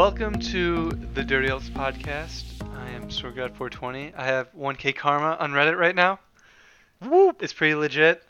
[0.00, 2.44] Welcome to the Dirty Elves podcast.
[2.74, 4.14] I am Sorgod420.
[4.16, 6.18] I have 1K Karma on Reddit right now.
[7.02, 7.42] Whoop!
[7.42, 8.22] It's pretty legit.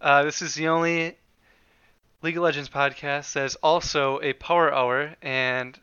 [0.00, 1.18] Uh, this is the only
[2.22, 5.78] League of Legends podcast that is also a power hour, and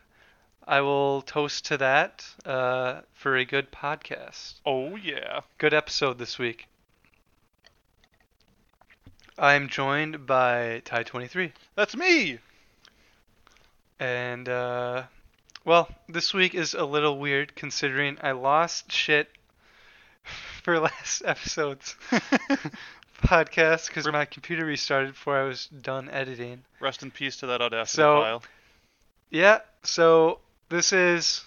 [0.68, 4.56] I will toast to that uh, for a good podcast.
[4.66, 5.42] Oh yeah.
[5.60, 6.68] Good episode this week.
[9.38, 11.52] I'm joined by Ty23.
[11.76, 12.40] That's me.
[14.00, 15.04] And, uh,
[15.66, 19.30] well, this week is a little weird considering I lost shit
[20.64, 21.96] for last episode's
[23.24, 26.64] podcast because my computer restarted before I was done editing.
[26.80, 28.44] Rest in peace to that Audacity So- file.
[29.32, 31.44] Yeah, so this is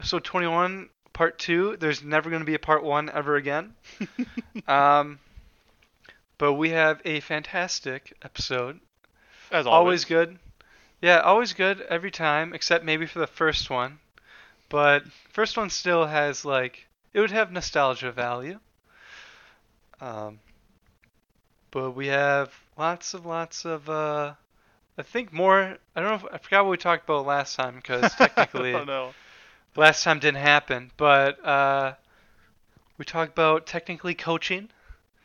[0.00, 1.76] episode 21, part 2.
[1.78, 3.74] There's never going to be a part 1 ever again.
[4.68, 5.18] um,
[6.36, 8.80] but we have a fantastic episode.
[9.52, 10.04] As always always.
[10.04, 10.38] good.
[11.02, 13.98] Yeah, always good every time, except maybe for the first one.
[14.68, 18.60] But first one still has like it would have nostalgia value.
[20.00, 20.40] Um,
[21.72, 24.34] but we have lots of lots of uh,
[24.96, 25.76] I think more.
[25.96, 26.28] I don't know.
[26.28, 28.74] If, I forgot what we talked about last time because technically
[29.76, 30.92] last time didn't happen.
[30.96, 31.94] But uh,
[32.96, 34.68] we talked about technically coaching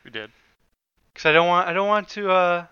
[0.03, 0.31] We did.
[1.13, 2.65] because I don't want I don't want to uh,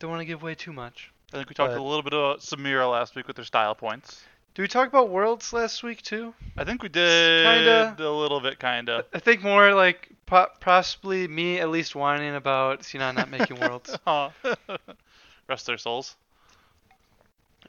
[0.00, 1.12] don't want to give away too much.
[1.32, 3.74] I think we talked But- a little bit about Samira last week with her style
[3.74, 4.24] points.
[4.54, 6.34] Did we talk about worlds last week too?
[6.58, 7.96] I think we did Kinda.
[8.06, 9.06] a little bit, kinda.
[9.14, 13.96] I think more like po- possibly me at least whining about C9 not making worlds.
[15.48, 16.16] Rest their souls.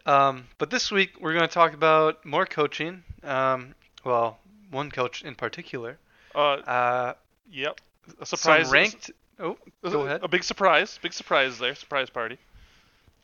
[0.05, 3.03] Um, but this week we're going to talk about more coaching.
[3.23, 4.37] Um, well,
[4.71, 5.97] one coach in particular.
[6.35, 7.13] Uh, Uh,
[7.49, 7.79] yep.
[8.19, 8.65] A surprise.
[8.65, 9.11] Some ranked.
[9.39, 9.57] Oh,
[9.89, 10.21] go ahead.
[10.23, 10.99] A big surprise.
[11.01, 11.73] Big surprise there.
[11.75, 12.37] Surprise party.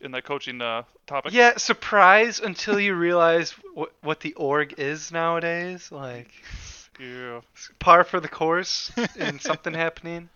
[0.02, 1.34] In that coaching uh, topic.
[1.34, 5.92] Yeah, surprise until you realize what what the org is nowadays.
[5.92, 6.32] Like
[7.00, 7.42] Yeah.
[7.80, 10.30] par for the course and something happening.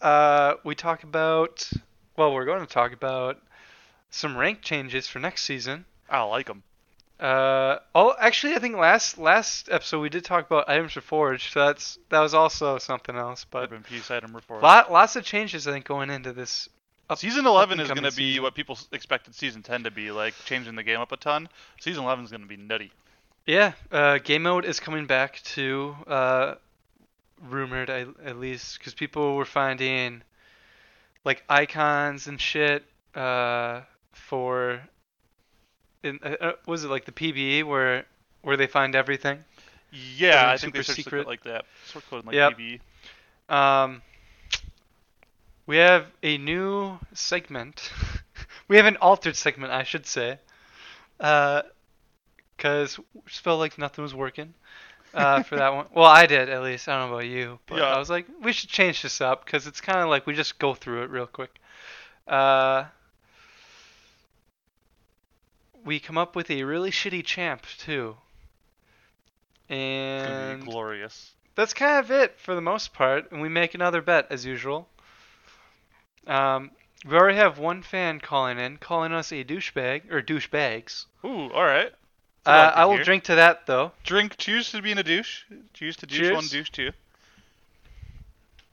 [0.00, 1.68] Uh, we talk about.
[2.16, 3.40] Well, we're going to talk about
[4.10, 5.84] some rank changes for next season.
[6.08, 6.62] I like them.
[7.20, 11.52] Uh, oh, actually, I think last last episode we did talk about items for Forge,
[11.52, 13.44] so that's that was also something else.
[13.44, 16.68] But Urban Peace item lot lots of changes I think going into this.
[17.16, 18.42] Season 11 is going to be season.
[18.42, 21.48] what people expected Season 10 to be, like changing the game up a ton.
[21.80, 22.92] Season 11 is going to be nutty.
[23.46, 25.96] Yeah, uh, game mode is coming back too.
[26.06, 26.56] Uh,
[27.48, 30.22] rumored at, at least because people were finding
[31.24, 33.80] like icons and shit uh,
[34.12, 34.80] for.
[36.04, 38.04] In, uh, uh, was it like the PBE where
[38.42, 39.38] where they find everything?
[39.90, 41.26] Yeah, I think they super searched secret.
[41.26, 41.64] like that.
[41.86, 42.58] Sort of code like Yep.
[42.58, 42.80] PvE.
[43.54, 44.02] Um,
[45.68, 47.92] we have a new segment.
[48.68, 50.38] we have an altered segment, I should say.
[51.20, 51.62] Uh,
[52.56, 54.54] cause we just felt like nothing was working.
[55.14, 55.86] Uh, for that one.
[55.94, 56.88] Well, I did at least.
[56.88, 57.84] I don't know about you, but Yeah.
[57.94, 60.58] I was like, we should change this up because it's kind of like we just
[60.58, 61.50] go through it real quick.
[62.26, 62.84] Uh,
[65.84, 68.16] we come up with a really shitty champ too.
[69.68, 71.32] It's going to And glorious.
[71.54, 74.88] that's kind of it for the most part, and we make another bet as usual.
[76.28, 76.70] Um,
[77.06, 81.06] we already have one fan calling in, calling us a douchebag or douchebags.
[81.24, 81.92] Ooh, all right.
[82.46, 83.04] Uh, I like to I will hear.
[83.04, 83.92] drink to that though.
[84.04, 84.36] Drink.
[84.36, 85.44] Choose to be in a douche.
[85.72, 86.34] Choose to douche Cheers.
[86.34, 86.92] one, douche two.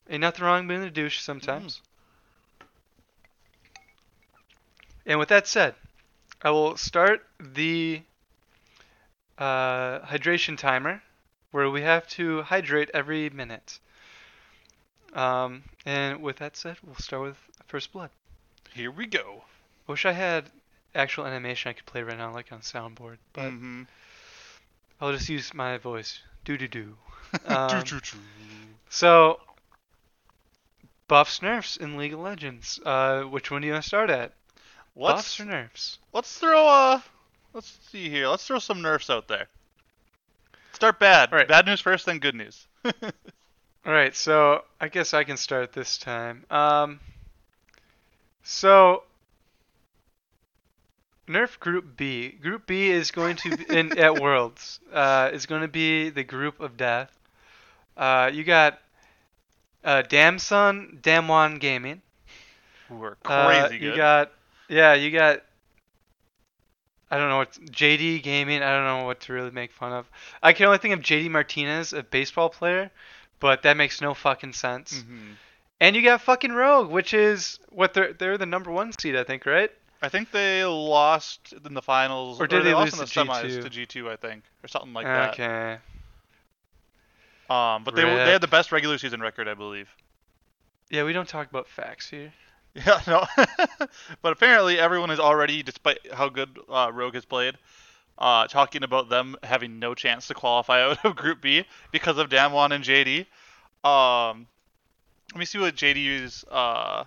[0.09, 1.81] Ain't nothing wrong being a douche sometimes.
[5.05, 5.75] And with that said,
[6.41, 8.01] I will start the
[9.37, 11.01] uh, hydration timer,
[11.51, 13.79] where we have to hydrate every minute.
[15.15, 17.37] Um, and with that said, we'll start with
[17.67, 18.09] first blood.
[18.73, 19.43] Here we go.
[19.87, 20.45] I wish I had
[20.93, 23.83] actual animation I could play right now, like on soundboard, but mm-hmm.
[24.99, 26.19] I'll just use my voice.
[26.43, 26.95] Do do do.
[27.47, 27.83] Um.
[28.89, 29.41] So,
[31.07, 32.79] buffs nerfs in League of Legends.
[32.85, 34.31] Uh, which one do you want to start at?
[34.95, 35.99] Let's buffs or nerfs?
[36.13, 37.01] let's throw uh
[37.53, 38.27] let's see here.
[38.27, 39.47] Let's throw some nerfs out there.
[40.73, 41.33] Start bad.
[41.33, 41.47] All right.
[41.47, 42.67] Bad news first, then good news.
[43.85, 46.45] All right, so I guess I can start this time.
[46.49, 46.99] Um,
[48.43, 49.03] so
[51.27, 52.29] Nerf Group B.
[52.31, 54.79] Group B is going to be in at Worlds.
[54.91, 57.11] Uh, is going to be the group of death.
[57.97, 58.79] Uh, you got
[59.83, 62.01] uh, Damson, Damwon Gaming.
[62.89, 63.95] We're Uh, crazy you good.
[63.95, 64.31] got
[64.67, 65.43] yeah, you got
[67.09, 68.61] I don't know what JD Gaming.
[68.63, 70.09] I don't know what to really make fun of.
[70.41, 72.91] I can only think of JD Martinez, a baseball player,
[73.39, 75.03] but that makes no fucking sense.
[75.03, 75.35] Mhm.
[75.81, 79.23] And you got fucking Rogue, which is what they're they're the number one seed, I
[79.23, 79.71] think, right?
[80.01, 83.59] I think they lost in the finals, Or did they lost lose in the semis
[83.63, 83.87] G2?
[83.87, 85.33] to G2, I think, or something like that.
[85.33, 85.77] okay.
[87.49, 89.89] Um, but they they had the best regular season record, I believe.
[90.89, 92.33] Yeah, we don't talk about facts here.
[92.75, 93.25] Yeah, no.
[94.21, 97.57] but apparently everyone is already, despite how good uh, Rogue has played,
[98.17, 102.29] uh, talking about them having no chance to qualify out of Group B because of
[102.29, 103.25] Damwon and JD.
[103.87, 104.47] Um,
[105.33, 107.03] let me see what JD's uh,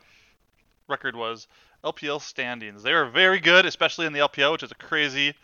[0.86, 1.46] record was.
[1.84, 2.82] LPL standings.
[2.82, 5.34] They were very good, especially in the LPL, which is a crazy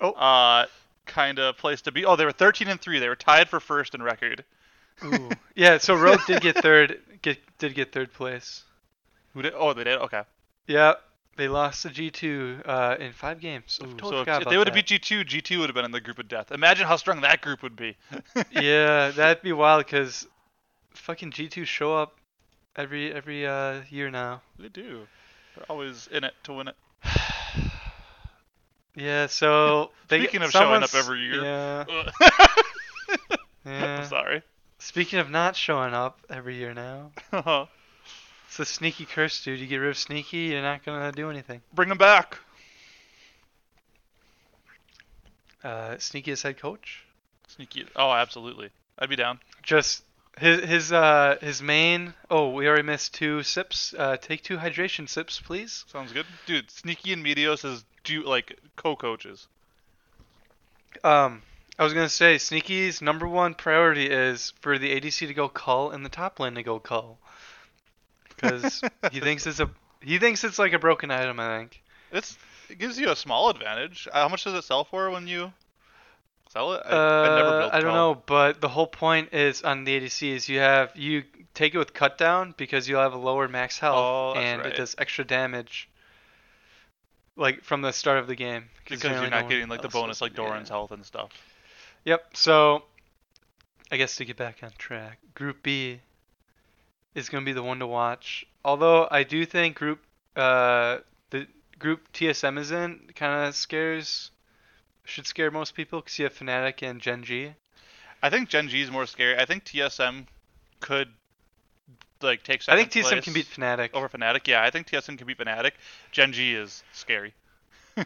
[0.00, 0.12] Oh.
[0.12, 0.66] uh,
[1.06, 2.04] kind of place to be.
[2.04, 2.98] Oh, they were 13 and 3.
[3.00, 4.44] They were tied for first in record.
[5.04, 5.30] Ooh.
[5.56, 7.00] yeah, so Rogue did get third.
[7.22, 8.62] Get did get third place.
[9.34, 9.54] Who did?
[9.56, 9.98] Oh, they did.
[9.98, 10.22] Okay.
[10.66, 10.94] Yeah,
[11.38, 13.78] they lost to G2 uh, in five games.
[13.82, 16.00] Ooh, so if, if they would have beat G2, G2 would have been in the
[16.00, 16.52] group of death.
[16.52, 17.96] Imagine how strong that group would be.
[18.50, 20.26] yeah, that'd be wild because
[20.94, 22.18] fucking G2 show up
[22.76, 24.42] every every uh, year now.
[24.58, 25.06] They do.
[25.54, 26.76] They're always in it to win it.
[28.96, 31.44] Yeah, so they Speaking of showing up every year.
[31.44, 31.84] Yeah,
[33.64, 33.98] yeah.
[34.00, 34.42] I'm sorry.
[34.80, 37.66] Speaking of not showing up every year now, Uh-huh.
[38.48, 39.60] It's a sneaky curse, dude.
[39.60, 41.60] You get rid of sneaky, you're not gonna do anything.
[41.74, 42.38] Bring him back.
[45.62, 47.04] Uh, sneaky as head coach.
[47.46, 47.86] Sneaky.
[47.94, 48.70] Oh, absolutely.
[48.98, 49.40] I'd be down.
[49.62, 50.02] Just
[50.38, 52.14] his his uh his main.
[52.30, 53.94] Oh, we already missed two sips.
[53.96, 55.84] Uh, take two hydration sips, please.
[55.88, 56.26] Sounds good.
[56.46, 59.46] Dude, Sneaky and Meteos is do like co-coaches.
[61.04, 61.42] Um,
[61.78, 65.90] I was gonna say Sneaky's number one priority is for the ADC to go cull
[65.90, 67.18] and the top lane to go cull,
[68.40, 68.80] because
[69.12, 69.70] he thinks it's a
[70.02, 71.40] he thinks it's like a broken item.
[71.40, 71.82] I think.
[72.12, 72.38] It's
[72.68, 74.08] it gives you a small advantage.
[74.12, 75.52] Uh, How much does it sell for when you
[76.50, 76.82] sell it?
[76.86, 76.96] I, uh,
[77.30, 80.48] I never built I don't know, but the whole point is on the ADC is
[80.48, 81.24] you have you
[81.54, 84.72] take it with cut down because you'll have a lower max health Oh, and right.
[84.72, 85.88] it does extra damage.
[87.36, 89.88] Like from the start of the game, because you're no not one getting like the
[89.88, 90.44] bonus like it, yeah.
[90.48, 91.30] Doran's health and stuff.
[92.04, 92.36] Yep.
[92.36, 92.82] So,
[93.92, 96.00] I guess to get back on track, Group B
[97.14, 98.46] is going to be the one to watch.
[98.64, 100.00] Although I do think Group
[100.36, 100.98] uh
[101.30, 101.46] the
[101.78, 104.30] group TSM is in kind of scares
[105.04, 107.52] should scare most people because you have Fnatic and Gen G.
[108.22, 109.38] I think Gen G is more scary.
[109.38, 110.26] I think TSM
[110.80, 111.08] could
[112.20, 113.90] like take I think TSM can beat Fnatic.
[113.94, 114.46] over Fnatic.
[114.46, 115.72] Yeah, I think TSM can beat Fnatic.
[116.12, 117.32] Gen G is scary.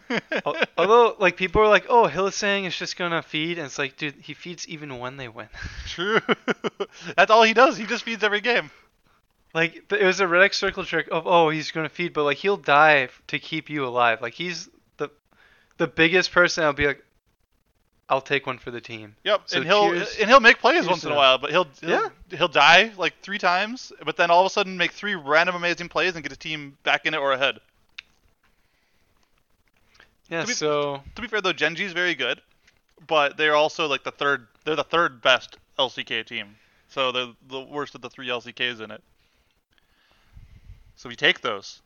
[0.77, 4.15] Although like people are like, oh, Hylissang is just gonna feed, and it's like, dude,
[4.15, 5.49] he feeds even when they win.
[5.87, 6.21] True.
[7.17, 7.77] That's all he does.
[7.77, 8.71] He just feeds every game.
[9.55, 12.57] Like it was a Redux circle trick of oh he's gonna feed, but like he'll
[12.57, 14.23] die to keep you alive.
[14.23, 15.11] Like he's the
[15.77, 16.65] the biggest person.
[16.65, 17.05] I'll be like,
[18.09, 19.15] I'll take one for the team.
[19.25, 21.67] Yep, So and he'll cheers- and he'll make plays once in a while, but he'll,
[21.81, 22.09] he'll Yeah.
[22.31, 25.89] he'll die like three times, but then all of a sudden make three random amazing
[25.91, 27.59] plays and get his team back in it or ahead.
[30.29, 30.43] Yeah.
[30.43, 32.41] To be- So To be fair though, Gen G is very good,
[33.07, 34.47] but they're also like the third.
[34.65, 36.57] They're the third best LCK team,
[36.89, 39.03] so they're the worst of the three LCKs in it.
[41.03, 41.83] So we take those.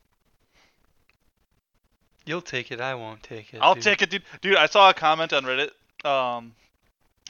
[2.27, 2.79] you'll take it.
[2.79, 3.61] I won't take it.
[3.63, 3.81] I'll dude.
[3.81, 4.21] take it, dude.
[4.41, 5.71] Dude, I saw a comment on Reddit
[6.05, 6.53] um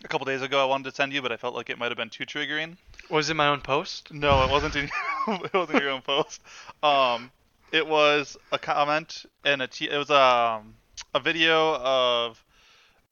[0.03, 0.61] a couple days ago.
[0.61, 2.75] I wanted to send you, but I felt like it might have been too triggering.
[3.09, 4.11] Was it my own post?
[4.11, 4.75] No, it wasn't.
[4.75, 4.89] In,
[5.27, 6.41] it wasn't your own post.
[6.83, 7.31] Um,
[7.71, 10.73] it was a comment and a t- it was um
[11.13, 12.43] a video of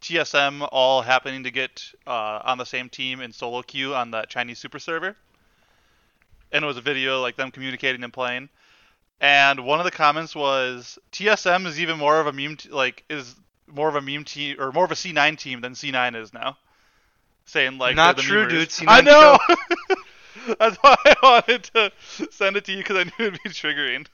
[0.02, 4.28] TSM all happening to get uh, on the same team in solo queue on that
[4.30, 5.16] Chinese super server.
[6.52, 8.50] And it was a video like them communicating and playing.
[9.22, 13.04] And one of the comments was TSM is even more of a meme t- like
[13.10, 13.36] is
[13.68, 16.58] more of a meme team or more of a C9 team than C9 is now.
[17.46, 18.50] Saying like Not true, memers.
[18.50, 18.70] dude.
[18.70, 19.38] C9 I know.
[20.60, 21.92] That's why I wanted to
[22.32, 24.06] send it to you because I knew it'd be triggering.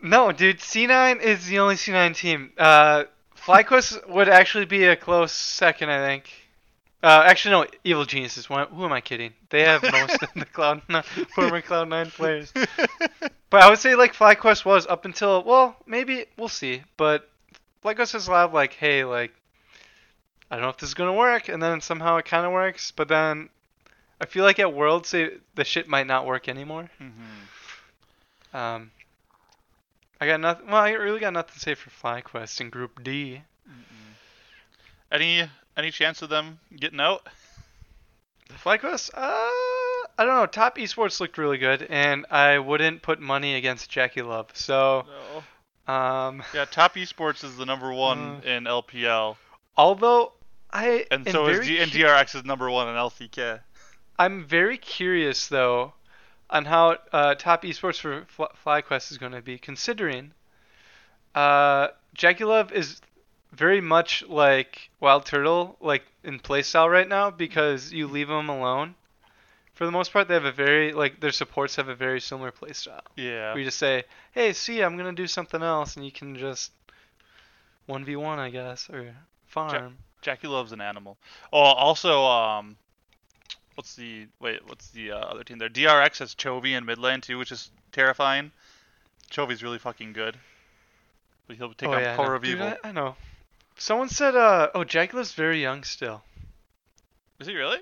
[0.00, 0.58] No, dude.
[0.58, 2.52] C9 is the only C9 team.
[2.56, 3.04] Uh,
[3.36, 6.30] FlyQuest would actually be a close second, I think.
[7.02, 7.66] Uh, actually, no.
[7.84, 8.50] Evil Geniuses.
[8.50, 9.32] Why- Who am I kidding?
[9.50, 12.52] They have most of the Cloud nine, former Cloud Nine players.
[13.50, 16.82] But I would say like FlyQuest was up until well, maybe we'll see.
[16.98, 17.30] But
[17.82, 19.32] FlyQuest has a lot of like, hey, like,
[20.50, 22.90] I don't know if this is gonna work, and then somehow it kind of works.
[22.90, 23.48] But then
[24.20, 26.90] I feel like at Worlds, they, the shit might not work anymore.
[27.00, 28.58] Mhm.
[28.58, 28.90] Um,
[30.20, 30.66] I got nothing.
[30.66, 33.40] Well, I really got nothing to say for FlyQuest in Group D.
[35.10, 35.48] Any
[35.78, 37.26] any chance of them getting out?
[38.48, 40.46] The FlyQuest, uh, I don't know.
[40.46, 44.50] Top Esports looked really good, and I wouldn't put money against Jackie Love.
[44.54, 45.06] So,
[45.86, 45.92] No.
[45.94, 49.36] um, Yeah, Top Esports is the number one Uh, in LPL,
[49.76, 50.32] although
[50.72, 53.60] I and so is G- and DRX is number one in LCK.
[54.18, 55.94] I'm very curious though
[56.50, 58.48] on how uh, Top Esports for Fly-
[58.82, 60.32] FlyQuest is going to be, considering
[61.34, 61.88] Uh,
[62.40, 63.00] Love is
[63.52, 68.94] very much like Wild Turtle, like in playstyle right now, because you leave them alone.
[69.74, 72.50] For the most part, they have a very like their supports have a very similar
[72.50, 73.00] playstyle.
[73.16, 73.50] Yeah.
[73.50, 76.72] Where you just say, "Hey, see, I'm gonna do something else," and you can just
[77.86, 79.14] one v one, I guess, or
[79.46, 79.98] farm.
[80.22, 81.16] JackeyLove's an animal.
[81.52, 82.76] Oh, also, um,
[83.76, 84.66] what's the wait?
[84.68, 85.68] What's the uh, other team there?
[85.68, 88.50] DRX has Chovy in mid lane too, which is terrifying.
[89.30, 90.36] Chovy's really fucking good.
[91.46, 92.66] But he'll take oh on yeah, Core of Evil.
[92.66, 93.16] I, I know.
[93.78, 96.22] Someone said, uh, "Oh, JackeyLove's very young still."
[97.40, 97.78] Is he really?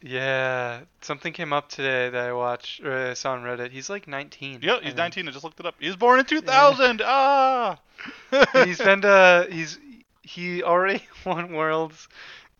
[0.00, 3.70] Yeah, something came up today that I watched or I saw on Reddit.
[3.70, 4.60] He's like 19.
[4.62, 4.96] Yeah, he's think.
[4.96, 5.28] 19.
[5.28, 5.74] I just looked it up.
[5.78, 7.02] He was born in 2000.
[7.04, 7.78] Ah.
[8.64, 9.78] He's been to he's
[10.22, 12.08] he already won worlds.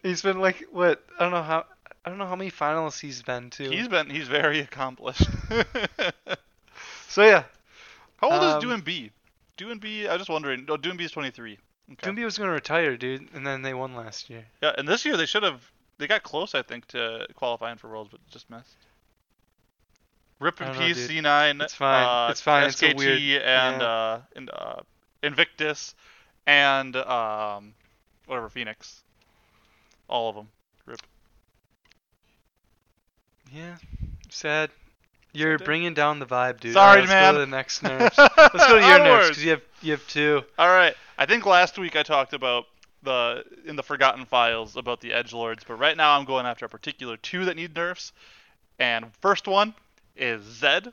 [0.03, 1.65] He's been like what I don't know how
[2.05, 3.71] I don't know how many finals he's been to.
[3.71, 5.27] He's been he's very accomplished.
[7.09, 7.45] so yeah,
[8.17, 9.11] How old Um, is Doin B?
[9.57, 10.67] Doin B, I was just wondering.
[10.67, 11.59] No, Doin B is 23.
[11.93, 12.25] Okay.
[12.25, 14.47] Was gonna retire, dude, and then they won last year.
[14.63, 15.71] Yeah, and this year they should have.
[15.99, 18.75] They got close, I think, to qualifying for Worlds, but just missed.
[20.41, 21.25] Rip and in don't know, peace, dude.
[21.25, 21.63] C9.
[21.63, 22.05] It's fine.
[22.05, 22.69] Uh, It's fine.
[22.69, 23.87] It's a weird- and yeah.
[23.87, 24.81] uh, and uh,
[25.23, 25.95] Invictus
[26.47, 27.75] and um,
[28.27, 29.03] whatever Phoenix.
[30.09, 30.49] All of them.
[30.87, 31.01] Rip.
[33.53, 33.77] Yeah,
[34.31, 34.71] sad.
[35.35, 36.73] You're bringing down the vibe, dude.
[36.75, 37.35] Sorry, Alright, let's man.
[37.35, 38.17] Go to the next nerfs.
[38.17, 40.43] Let's go to your nerfs because you have you have two.
[40.59, 40.95] All right.
[41.19, 42.67] I think last week I talked about
[43.03, 46.65] the in the Forgotten Files about the Edge Lords, but right now I'm going after
[46.65, 48.13] a particular two that need nerfs.
[48.79, 49.75] And first one
[50.17, 50.93] is Zed.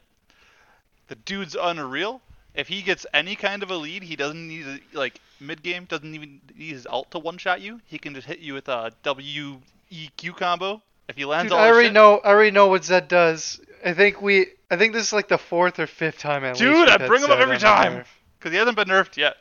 [1.08, 2.22] The dude's unreal.
[2.54, 5.86] If he gets any kind of a lead, he doesn't need to, like mid game
[5.86, 7.80] doesn't even need his ult to one shot you.
[7.86, 10.82] He can just hit you with a W E Q combo.
[11.08, 12.20] If he lands Dude, all I already shit- know.
[12.20, 13.60] I already know what Zed does.
[13.86, 14.48] I think we.
[14.70, 16.60] I think this is like the fourth or fifth time at least.
[16.62, 18.06] Dude, we've I bring him up every time.
[18.40, 19.36] because he hasn't been nerfed yet.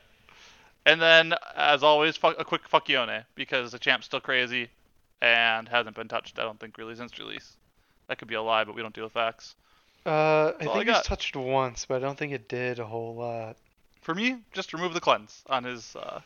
[0.86, 4.68] And then, as always, fuck, a quick fuck Yone because the champ's still crazy
[5.20, 6.38] and hasn't been touched.
[6.38, 7.52] I don't think really since release.
[8.08, 9.54] That could be a lie, but we don't deal with facts.
[10.04, 13.14] Uh, I I think he's touched once, but I don't think it did a whole
[13.14, 13.56] lot.
[14.00, 16.20] For me, just remove the cleanse on his uh,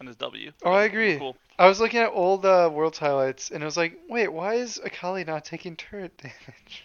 [0.00, 0.52] on his W.
[0.64, 1.18] Oh, I agree.
[1.18, 1.36] Cool.
[1.58, 4.80] I was looking at old uh, Worlds highlights, and it was like, wait, why is
[4.84, 6.84] Akali not taking turret damage?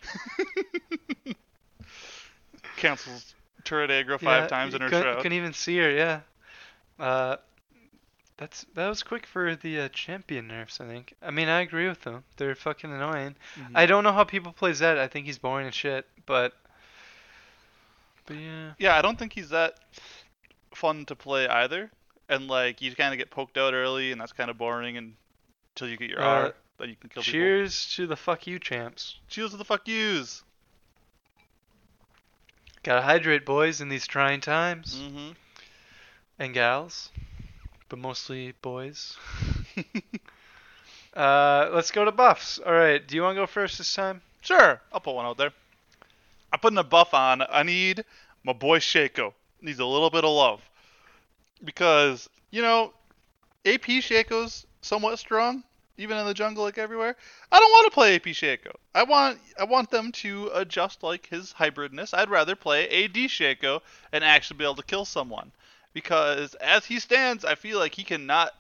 [2.77, 5.17] Cancels turret aggro five Yeah, times in her couldn't, shroud.
[5.17, 5.89] couldn't even see her.
[5.91, 6.19] Yeah.
[6.99, 7.37] Uh,
[8.37, 10.81] that's that was quick for the uh, champion nerfs.
[10.81, 11.13] I think.
[11.21, 12.23] I mean, I agree with them.
[12.37, 13.35] They're fucking annoying.
[13.57, 13.71] Mhm.
[13.75, 14.97] I don't know how people play Zed.
[14.97, 16.07] I think he's boring as shit.
[16.25, 16.53] But.
[18.25, 18.71] But yeah.
[18.79, 19.79] Yeah, I don't think he's that
[20.73, 21.91] fun to play either.
[22.29, 25.13] And like, you kind of get poked out early, and that's kind of boring And
[25.75, 26.55] until you get your Uh, R.
[26.79, 27.39] Then you can kill people.
[27.39, 29.19] Cheers to the fuck you champs.
[29.27, 30.43] Cheers to the fuck yous.
[32.83, 34.95] Gotta hydrate, boys, in these trying times.
[34.95, 35.31] Mm-hmm.
[36.39, 37.11] And gals.
[37.89, 39.17] But mostly boys.
[41.15, 42.59] Uh, let's go to buffs.
[42.59, 44.21] Alright, do you want to go first this time?
[44.41, 45.51] Sure, I'll put one out there.
[46.51, 47.43] I'm putting a buff on.
[47.47, 48.03] I need
[48.43, 49.33] my boy Shaco.
[49.61, 50.61] Needs a little bit of love.
[51.63, 52.93] Because, you know,
[53.65, 55.63] AP Shaco's somewhat strong,
[55.97, 57.15] even in the jungle like everywhere.
[57.51, 58.73] I don't want to play AP Shaco.
[58.93, 62.13] I want I want them to adjust like his hybridness.
[62.13, 65.51] I'd rather play AD Shaco and actually be able to kill someone.
[65.93, 68.53] Because as he stands, I feel like he cannot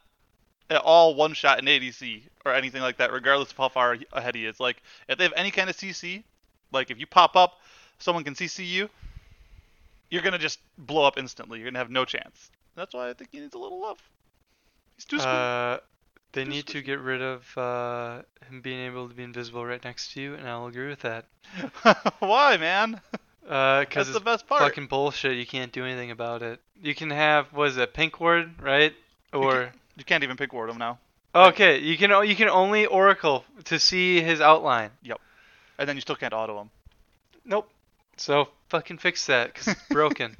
[0.69, 4.35] at all one shot an ADC or anything like that, regardless of how far ahead
[4.35, 4.59] he is.
[4.59, 6.23] Like if they have any kind of CC,
[6.71, 7.59] like if you pop up,
[7.99, 8.89] someone can CC you,
[10.09, 11.59] you're gonna just blow up instantly.
[11.59, 12.51] You're gonna have no chance.
[12.75, 13.99] That's why I think he needs a little love.
[14.95, 15.27] He's too smooth.
[15.27, 15.79] Uh,
[16.33, 19.83] they Too need to get rid of uh, him being able to be invisible right
[19.83, 21.25] next to you, and I'll agree with that.
[22.19, 23.01] why, man?
[23.43, 24.61] Uh, That's because the best part.
[24.61, 25.35] fucking bullshit.
[25.35, 26.61] You can't do anything about it.
[26.81, 28.93] You can have, what is it, pink ward, right?
[29.33, 30.99] Or You can't even pick ward him now,
[31.35, 34.91] okay, you can you can only oracle to see his outline.
[35.01, 35.19] Yep,
[35.77, 36.69] and then you still can't auto him.
[37.43, 37.69] Nope.
[38.17, 40.37] So fucking fix that, cause it's broken.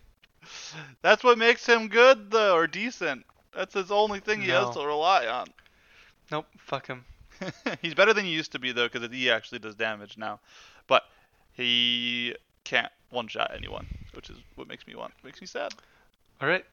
[1.01, 3.25] That's what makes him good, though, or decent.
[3.55, 5.47] That's his only thing he has to rely on.
[6.31, 6.47] nope.
[6.57, 7.05] Fuck him.
[7.81, 10.39] He's better than he used to be though, because he actually does damage now.
[10.87, 11.03] But
[11.53, 15.73] he can't one shot anyone, which is what makes me want makes me sad.
[16.41, 16.65] All right.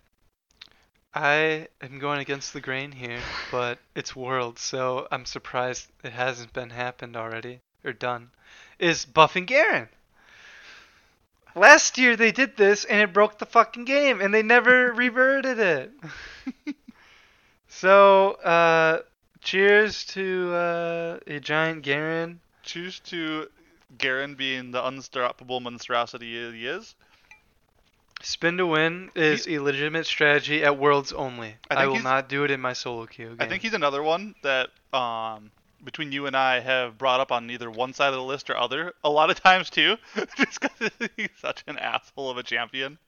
[1.12, 3.18] I am going against the grain here,
[3.50, 8.30] but it's world, so I'm surprised it hasn't been happened already or done.
[8.78, 9.88] Is buffing Garen.
[11.54, 15.58] Last year they did this and it broke the fucking game and they never reverted
[15.58, 15.92] it.
[17.68, 19.00] so, uh,
[19.40, 22.40] cheers to uh, a giant Garen.
[22.62, 23.48] Cheers to
[23.98, 26.94] Garen being the unstoppable monstrosity he is.
[28.22, 31.54] Spin to win is a legitimate strategy at Worlds only.
[31.70, 33.28] I I, will not do it in my solo queue.
[33.28, 33.36] Game.
[33.40, 35.50] I think he's another one that um
[35.84, 38.56] between you and I have brought up on either one side of the list or
[38.56, 39.96] other a lot of times too,
[40.36, 42.98] just because he's such an asshole of a champion.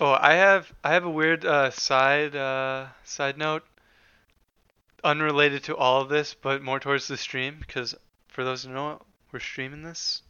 [0.00, 3.64] Oh, I have I have a weird uh, side uh, side note,
[5.02, 7.56] unrelated to all of this, but more towards the stream.
[7.60, 7.94] Because
[8.28, 9.00] for those who know,
[9.32, 10.22] we're streaming this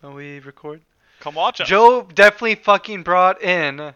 [0.00, 0.80] when we record.
[1.20, 1.68] Come watch us.
[1.68, 3.94] Joe definitely fucking brought in,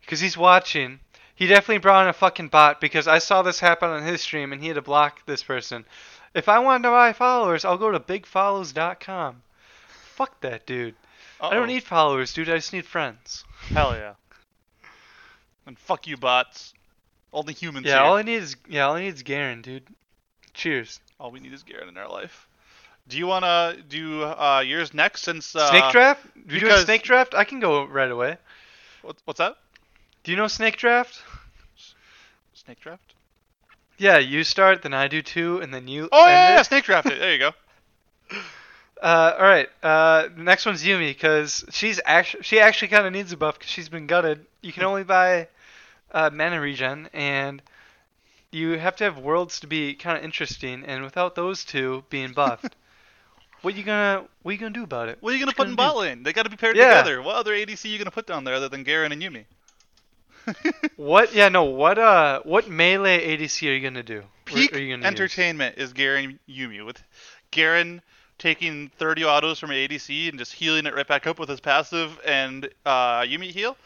[0.00, 1.00] because he's watching.
[1.34, 4.52] He definitely brought in a fucking bot because I saw this happen on his stream
[4.52, 5.84] and he had to block this person.
[6.34, 9.42] If I wanted to buy followers, I'll go to bigfollows.com.
[10.14, 10.94] Fuck that dude.
[11.40, 11.54] I Uh-oh.
[11.54, 12.48] don't need followers, dude.
[12.48, 13.44] I just need friends.
[13.68, 14.14] Hell yeah.
[15.66, 16.72] And fuck you, bots.
[17.32, 18.02] Only humans Yeah, here.
[18.02, 19.84] all I need is yeah, all I need is Garen, dude.
[20.54, 21.00] Cheers.
[21.18, 22.46] All we need is Garen in our life.
[23.08, 25.22] Do you wanna do uh, yours next?
[25.22, 26.22] Since uh, snake draft?
[26.34, 27.34] Do you doing because- snake draft?
[27.34, 28.36] I can go right away.
[29.02, 29.56] What, what's that?
[30.24, 31.20] Do you know snake draft?
[32.54, 33.14] Snake draft?
[34.02, 36.08] Yeah, you start, then I do two, and then you.
[36.10, 37.20] Oh end yeah, yeah, snake draft it.
[37.20, 37.52] There you go.
[39.02, 39.68] Uh, all right.
[39.82, 43.58] Uh, the next one's Yuumi because she's actually she actually kind of needs a buff
[43.58, 44.46] because she's been gutted.
[44.60, 45.48] You can only buy
[46.12, 47.60] uh, mana regen, and
[48.52, 50.84] you have to have worlds to be kind of interesting.
[50.84, 52.76] And without those two being buffed,
[53.62, 55.18] what you gonna what you gonna do about it?
[55.20, 56.22] What are you gonna What put you in gonna bot lane?
[56.22, 57.02] They gotta be paired Yeah.
[57.02, 57.20] together.
[57.22, 59.46] What other ADC you gonna put down there other than Garen and Yuumi?
[60.96, 61.34] What?
[61.34, 61.64] Yeah, no.
[61.64, 61.98] What?
[61.98, 64.22] Uh, what melee ADC are you gonna do?
[64.44, 65.04] Peak gonna use?
[65.04, 67.02] entertainment is Garen Yuumi with
[67.50, 68.02] Garen
[68.38, 71.60] taking 30 autos from an ADC and just healing it right back up with his
[71.60, 73.76] passive and uh, Yuumi heal.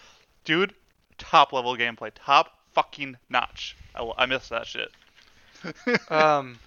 [0.45, 0.75] Dude,
[1.19, 3.77] top level gameplay, top fucking notch.
[3.95, 4.91] I miss that shit.
[6.11, 6.59] Um,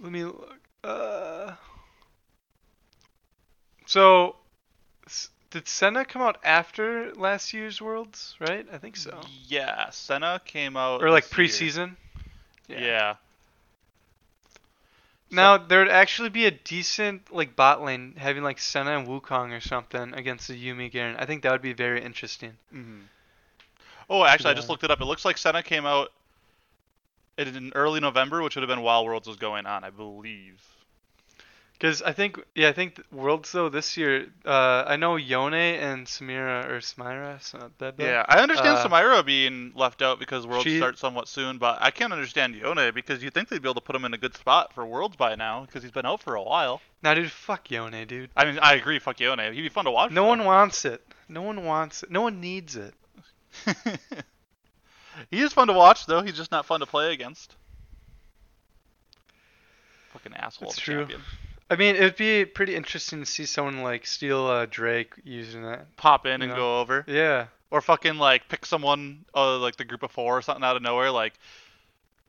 [0.00, 0.58] let me look.
[0.82, 1.52] Uh,
[3.86, 4.36] so,
[5.50, 8.36] did Senna come out after last year's Worlds?
[8.40, 9.20] Right, I think so.
[9.46, 11.68] Yeah, Senna came out Or like this year.
[11.70, 11.96] preseason.
[12.68, 13.16] Yeah.
[15.32, 19.52] Now there would actually be a decent like bot lane having like Senna and Wukong
[19.56, 21.16] or something against the Yuumi Garen.
[21.16, 22.56] I think that would be very interesting.
[22.70, 23.00] hmm
[24.08, 25.00] Oh, actually, I just looked it up.
[25.00, 26.10] It looks like Senna came out
[27.38, 30.60] in early November, which would have been while Worlds was going on, I believe.
[31.80, 36.06] Because I think, yeah, I think Worlds though this year, uh, I know Yone and
[36.06, 38.04] Samira or Smyra, so that bad.
[38.04, 41.78] Yeah, I understand Uh, Samira being left out because Worlds she- start somewhat soon, but
[41.80, 44.18] I can't understand Yone because you think they'd be able to put him in a
[44.18, 46.82] good spot for Worlds by now because he's been out for a while.
[47.02, 48.28] Now, dude, fuck Yone, dude.
[48.36, 49.38] I mean, I agree, fuck Yone.
[49.38, 50.10] He'd be fun to watch.
[50.10, 51.02] No one wants it.
[51.30, 52.10] No one wants it.
[52.10, 52.92] No one needs it.
[55.30, 56.20] he is fun to watch, though.
[56.20, 57.56] He's just not fun to play against.
[60.12, 60.98] Fucking asshole It's true.
[60.98, 61.22] champion.
[61.70, 65.62] I mean, it would be pretty interesting to see someone like steal uh, Drake using
[65.62, 65.96] that.
[65.96, 66.56] Pop in and know.
[66.56, 67.04] go over.
[67.06, 67.46] Yeah.
[67.70, 70.82] Or fucking like pick someone, uh, like the group of four or something out of
[70.82, 71.34] nowhere, like,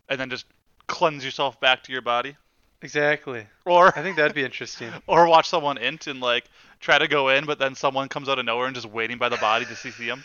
[0.07, 0.45] and then just
[0.85, 2.37] cleanse yourself back to your body.
[2.83, 3.47] Exactly.
[3.65, 4.91] Or I think that'd be interesting.
[5.07, 6.45] or watch someone int and like
[6.79, 9.29] try to go in, but then someone comes out of nowhere and just waiting by
[9.29, 10.23] the body to CC him.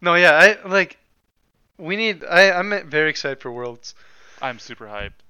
[0.00, 0.98] No, yeah, I like.
[1.78, 2.24] We need.
[2.24, 3.94] I I'm very excited for Worlds.
[4.40, 5.23] I'm super hyped.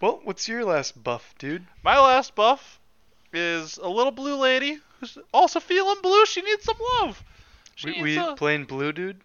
[0.00, 1.66] Well, what's your last buff, dude?
[1.82, 2.78] My last buff
[3.32, 6.24] is a little blue lady who's also feeling blue.
[6.26, 7.22] She needs some love.
[7.74, 9.20] She We, needs we a- playing blue, dude.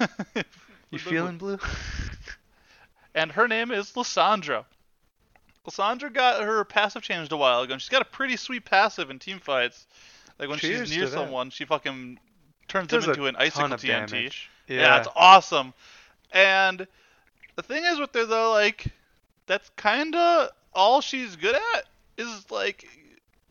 [0.90, 1.58] You feeling blue?
[3.16, 4.64] and her name is Lissandra.
[5.66, 9.10] Lissandra got her passive changed a while ago, and she's got a pretty sweet passive
[9.10, 9.86] in team fights.
[10.38, 12.20] Like when Cheers she's near someone, she fucking
[12.68, 13.86] turns them into an icicle TNT.
[14.08, 14.50] damage.
[14.68, 14.76] Yeah.
[14.82, 14.98] Yeah.
[14.98, 15.74] it's awesome.
[16.32, 16.86] And
[17.56, 18.86] the thing is with her though, like
[19.46, 21.84] that's kinda all she's good at
[22.18, 22.86] is like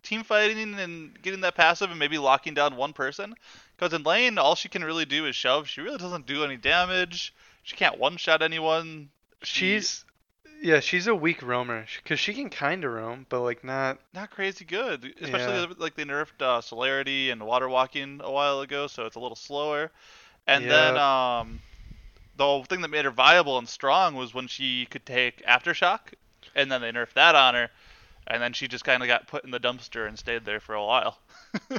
[0.03, 3.33] team fighting and getting that passive and maybe locking down one person.
[3.77, 5.67] Because in lane, all she can really do is shove.
[5.67, 7.33] She really doesn't do any damage.
[7.63, 9.09] She can't one shot anyone.
[9.41, 10.05] She- She's
[10.61, 13.97] yeah, she's a weak roamer because she can kind of roam, but like not.
[14.13, 15.65] not crazy good, especially Yeah.
[15.77, 19.35] like they nerfed uh, celerity and water walking a while ago, so it's a little
[19.35, 19.91] slower.
[20.47, 21.59] And then um,
[22.35, 25.99] the whole thing that made her viable and strong was when she could take aftershock,
[26.55, 27.69] and then they nerfed that on her,
[28.27, 30.75] and then she just kind of got put in the dumpster and stayed there for
[30.75, 31.17] a while.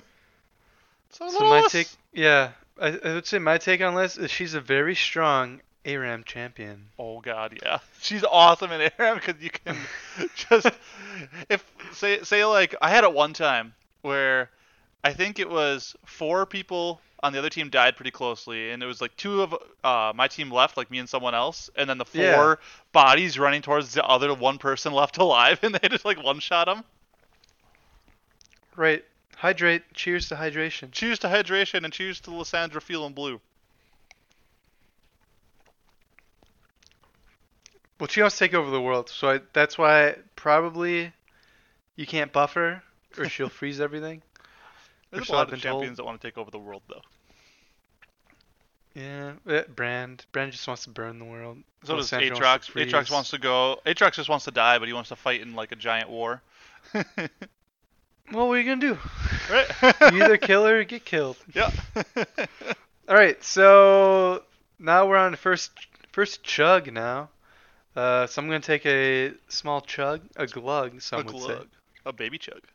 [1.10, 4.54] so So my take, yeah, I, I would say my take on this is she's
[4.54, 6.86] a very strong ARAM champion.
[6.98, 7.78] Oh god, yeah.
[8.00, 9.76] She's awesome in ARAM because you can
[10.34, 10.70] just
[11.48, 14.50] if say say like I had it one time where
[15.04, 18.86] I think it was four people on the other team died pretty closely, and it
[18.86, 21.98] was like two of uh, my team left, like me and someone else, and then
[21.98, 22.66] the four Yeah.
[22.92, 26.68] bodies running towards the other one person left alive, and they just like one shot
[26.68, 26.84] him.
[28.76, 29.04] Right.
[29.36, 29.94] Hydrate.
[29.94, 30.92] Cheers to hydration.
[30.92, 33.40] Cheers to hydration and cheers to Lissandra feeling blue.
[37.98, 41.12] Well, she wants to take over the world, so I, that's why probably
[41.96, 42.82] you can't buffer
[43.18, 44.22] or she'll freeze everything.
[45.14, 47.00] There's Which a lot of champions that want to take over the world, though.
[48.94, 50.26] Yeah, eh, Brand.
[50.32, 51.58] Brand just wants to burn the world.
[51.84, 52.42] So does Sandra Aatrox.
[52.42, 53.80] wants to Aatrox wants to go.
[53.86, 56.42] Aatrox just wants to die, but he wants to fight in like a giant war.
[58.32, 58.98] Well, what are you gonna do?
[59.50, 59.66] right?
[60.12, 61.36] You either kill her or get killed.
[61.54, 61.70] yeah.
[63.08, 64.42] All right, so
[64.78, 65.72] now we're on the first
[66.12, 67.28] first chug now.
[67.94, 71.68] Uh, so I'm gonna take a small chug, a glug, some a would glug.
[72.06, 72.60] A baby chug.
[72.62, 72.70] say.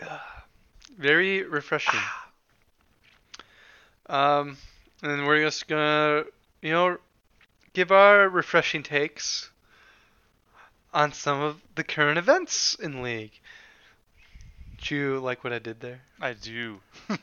[0.98, 2.00] Very refreshing.
[4.08, 4.56] Um,
[5.02, 6.24] and we're just gonna,
[6.62, 6.98] you know,
[7.72, 9.50] give our refreshing takes
[10.94, 13.38] on some of the current events in League.
[14.82, 16.00] Do you like what I did there?
[16.20, 16.80] I do.
[17.10, 17.18] All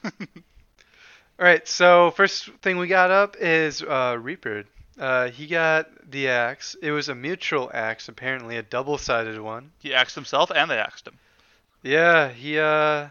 [1.40, 4.68] right, so first thing we got up is uh, Reapered.
[5.00, 6.76] Uh, he got the axe.
[6.82, 9.72] It was a mutual axe, apparently a double-sided one.
[9.80, 11.18] he axed himself, and they axed him.
[11.84, 13.10] Yeah, he uh,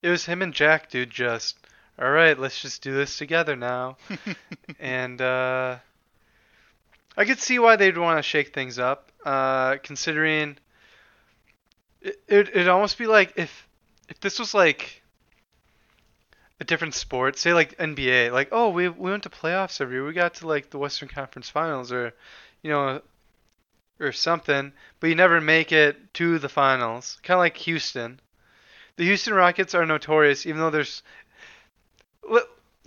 [0.00, 1.10] it was him and Jack, dude.
[1.10, 1.58] Just
[1.98, 3.96] all right, let's just do this together now.
[4.78, 5.78] and uh,
[7.16, 10.56] I could see why they'd want to shake things up, uh, considering
[12.00, 13.68] it, it it'd almost be like if
[14.08, 15.02] if this was like
[16.60, 20.06] a different sport, say like NBA, like oh we we went to playoffs every year,
[20.06, 22.14] we got to like the Western Conference Finals or
[22.62, 23.02] you know
[24.00, 28.20] or something, but you never make it to the finals, kind of like Houston.
[28.96, 31.02] The Houston Rockets are notorious, even though there's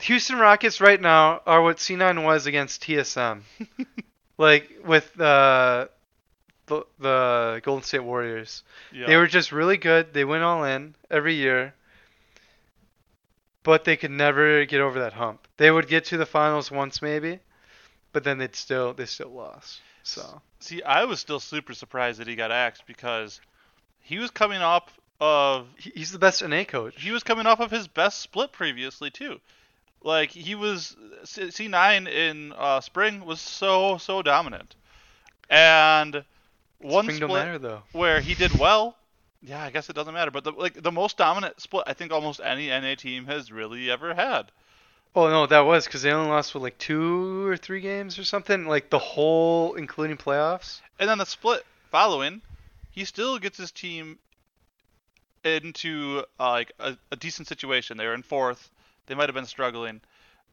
[0.01, 3.41] Houston Rockets right now are what C9 was against TSM.
[4.37, 5.87] like with uh,
[6.67, 8.63] the the Golden State Warriors.
[8.93, 9.07] Yeah.
[9.07, 10.13] They were just really good.
[10.13, 11.73] They went all in every year.
[13.63, 15.45] But they could never get over that hump.
[15.57, 17.39] They would get to the finals once maybe,
[18.13, 19.81] but then they'd still they still lost.
[20.07, 23.41] So See, I was still super surprised that he got axed because
[23.99, 24.83] he was coming off
[25.19, 27.01] of he's the best NA coach.
[27.01, 29.39] he was coming off of his best split previously too.
[30.01, 34.75] Like he was C nine in uh, spring was so so dominant,
[35.49, 36.23] and
[36.79, 38.95] one Spring split matter where he did well.
[39.41, 42.11] Yeah, I guess it doesn't matter, but the, like the most dominant split I think
[42.11, 44.51] almost any NA team has really ever had.
[45.15, 48.23] Oh no, that was because they only lost with like two or three games or
[48.23, 48.65] something.
[48.65, 50.81] Like the whole, including playoffs.
[50.99, 52.41] And then the split following,
[52.91, 54.19] he still gets his team
[55.43, 57.97] into uh, like a, a decent situation.
[57.97, 58.69] They were in fourth.
[59.07, 60.01] They might have been struggling,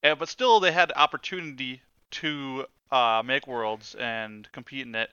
[0.03, 5.11] uh, but still they had opportunity to uh, make worlds and compete in it.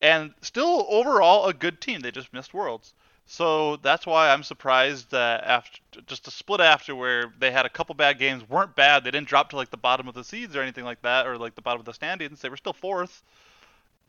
[0.00, 2.00] And still overall a good team.
[2.00, 2.94] They just missed worlds.
[3.32, 7.70] So that's why I'm surprised that after just a split after where they had a
[7.70, 9.04] couple bad games weren't bad.
[9.04, 11.38] They didn't drop to like the bottom of the seeds or anything like that, or
[11.38, 12.42] like the bottom of the standings.
[12.42, 13.22] They were still fourth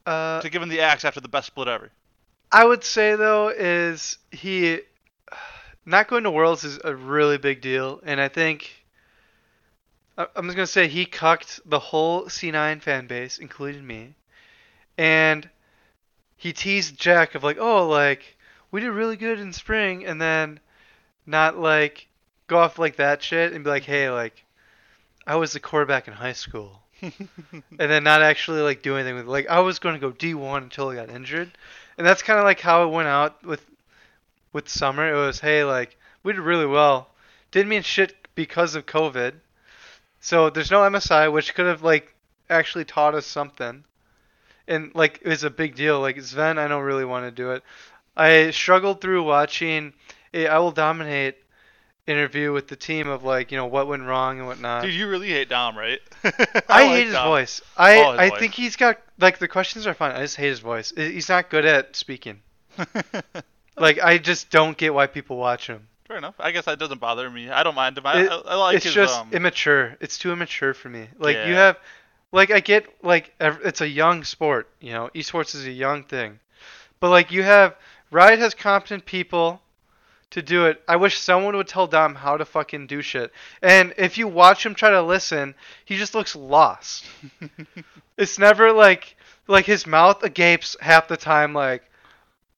[0.06, 1.90] Uh, to give him the axe after the best split ever.
[2.52, 4.82] I would say though is he
[5.86, 8.74] not going to Worlds is a really big deal, and I think
[10.18, 14.16] I'm just gonna say he cucked the whole C9 fan base, including me,
[14.98, 15.50] and
[16.36, 18.36] he teased Jack of like, oh, like
[18.74, 20.60] we did really good in spring, and then
[21.28, 22.08] not like
[22.48, 24.44] go off like that shit and be like, hey, like
[25.28, 26.82] I was the quarterback in high school.
[27.02, 30.58] and then not actually like do anything with like I was going to go D1
[30.58, 31.52] until I got injured,
[31.98, 33.64] and that's kind of like how it went out with
[34.54, 35.14] with summer.
[35.14, 37.10] It was hey like we did really well,
[37.52, 39.34] didn't mean shit because of COVID,
[40.20, 42.16] so there's no MSI which could have like
[42.50, 43.84] actually taught us something,
[44.68, 46.00] and like it was a big deal.
[46.00, 47.64] Like Sven, I don't really want to do it.
[48.16, 49.94] I struggled through watching
[50.34, 51.38] a I will dominate
[52.06, 54.84] interview with the team of like you know what went wrong and whatnot.
[54.84, 56.00] Dude, you really hate Dom, right?
[56.24, 56.32] I,
[56.68, 57.28] like hate his Dom.
[57.28, 57.62] voice.
[57.78, 58.40] I Oh, his I voice.
[58.40, 60.12] think he's got like the questions are fine.
[60.16, 60.92] I just hate his voice.
[60.96, 62.42] He's not good at speaking.
[63.76, 65.88] Like I just don't get why people watch him.
[66.08, 66.36] Fair enough.
[66.40, 67.50] I guess that doesn't bother me.
[67.50, 68.06] I don't mind him.
[68.06, 69.98] I, It- I, I like it's his just um, immature.
[70.00, 71.08] It's too immature for me.
[71.18, 71.80] Like you have,
[72.32, 74.70] like I get like it's a young sport.
[74.80, 76.40] You know, esports is a young thing,
[77.00, 77.76] but like you have
[78.14, 79.62] Riot has competent people
[80.30, 80.82] to do it.
[80.88, 83.32] I wish someone would tell Dom how to fucking do shit.
[83.62, 87.06] And if you watch him try to listen, he just looks lost.
[88.18, 89.16] it's never like
[89.48, 91.84] like his mouth agapes half the time like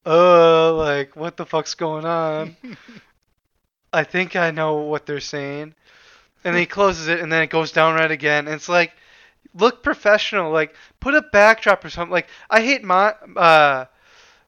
[0.05, 2.55] uh like what the fuck's going on
[3.93, 5.73] i think i know what they're saying
[6.43, 8.91] and then he closes it and then it goes down right again and it's like
[9.55, 13.85] look professional like put a backdrop or something like i hate my uh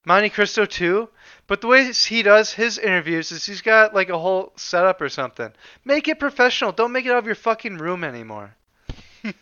[0.08, 1.10] monte cristo too
[1.48, 5.10] But the way he does his interviews is he's got like a whole setup or
[5.10, 5.52] something.
[5.86, 6.72] Make it professional.
[6.72, 8.56] Don't make it out of your fucking room anymore.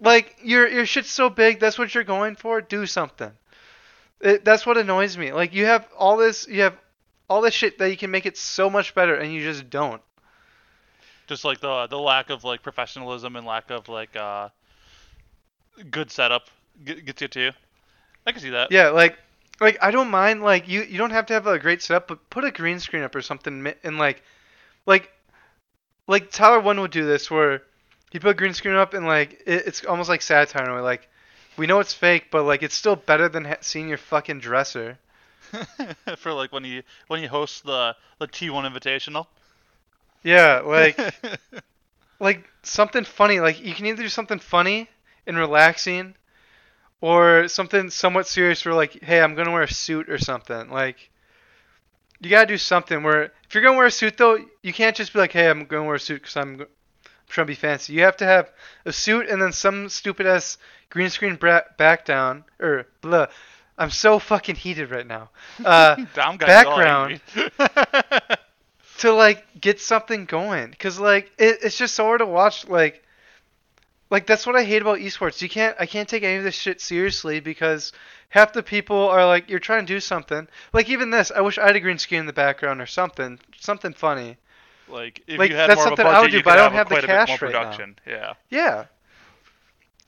[0.00, 1.60] like your your shit's so big.
[1.60, 2.60] That's what you're going for.
[2.60, 3.32] Do something.
[4.20, 5.32] It, that's what annoys me.
[5.32, 6.76] Like you have all this, you have
[7.28, 10.02] all this shit that you can make it so much better, and you just don't.
[11.26, 14.48] Just like the the lack of like professionalism and lack of like uh
[15.90, 16.48] good setup
[16.84, 17.50] gets you too.
[18.26, 18.72] I can see that.
[18.72, 19.18] Yeah, like
[19.60, 22.30] like I don't mind like you you don't have to have a great setup, but
[22.30, 24.22] put a green screen up or something and like
[24.86, 25.10] like
[26.06, 27.62] like Tyler One would do this where
[28.10, 30.74] he put a green screen up and like it, it's almost like satire in a
[30.74, 31.08] way like
[31.56, 34.98] we know it's fake, but like it's still better than ha- seeing your fucking dresser.
[36.16, 39.26] For like when he when he hosts the the T1 Invitational.
[40.22, 40.98] Yeah, like
[42.20, 43.40] like something funny.
[43.40, 44.88] Like you can either do something funny
[45.26, 46.14] and relaxing,
[47.00, 48.64] or something somewhat serious.
[48.64, 50.70] Where like, hey, I'm gonna wear a suit or something.
[50.70, 51.10] Like,
[52.20, 53.02] you gotta do something.
[53.02, 55.64] Where if you're gonna wear a suit though, you can't just be like, hey, I'm
[55.64, 56.66] gonna wear a suit because I'm, I'm
[57.28, 57.92] trying to be fancy.
[57.92, 58.50] You have to have
[58.84, 60.58] a suit and then some stupid ass
[60.90, 63.26] green screen bra- back down or blah.
[63.78, 65.30] I'm so fucking heated right now.
[65.64, 67.20] Uh, Dom got you all background.
[68.98, 73.02] to like get something going because like it, it's just so hard to watch like
[74.10, 76.54] like that's what i hate about esports you can't i can't take any of this
[76.54, 77.92] shit seriously because
[78.28, 81.58] half the people are like you're trying to do something like even this i wish
[81.58, 84.36] i had a green screen in the background or something something funny
[84.88, 86.56] like if Like, you had that's more of a something I would do, but I
[86.56, 87.58] don't have, have the quite a bit more cash right now.
[87.62, 87.98] production.
[88.06, 88.32] Yeah.
[88.50, 88.84] yeah